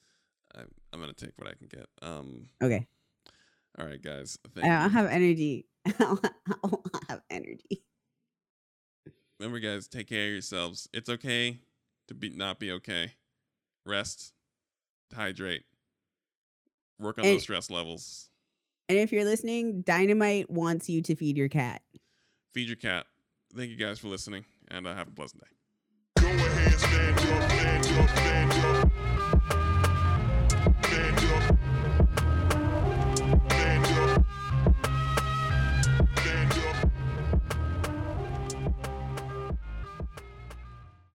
[0.54, 0.68] I'm.
[0.92, 1.86] I'm gonna take what I can get.
[2.02, 2.48] Um.
[2.62, 2.86] Okay.
[3.76, 4.38] All right, guys.
[4.54, 4.98] Thank I don't you.
[4.98, 5.66] have energy.
[5.86, 7.82] I don't I don't have energy.
[9.40, 9.88] Remember, guys.
[9.88, 10.88] Take care of yourselves.
[10.92, 11.58] It's okay
[12.06, 13.14] to be not be okay.
[13.84, 14.33] Rest.
[15.12, 15.64] Hydrate.
[16.98, 18.28] Work on And- those stress levels.
[18.88, 21.82] And if you're listening, Dynamite wants you to feed your cat.
[22.52, 23.06] Feed your cat.
[23.56, 25.48] Thank you guys for listening, and uh, have a pleasant day.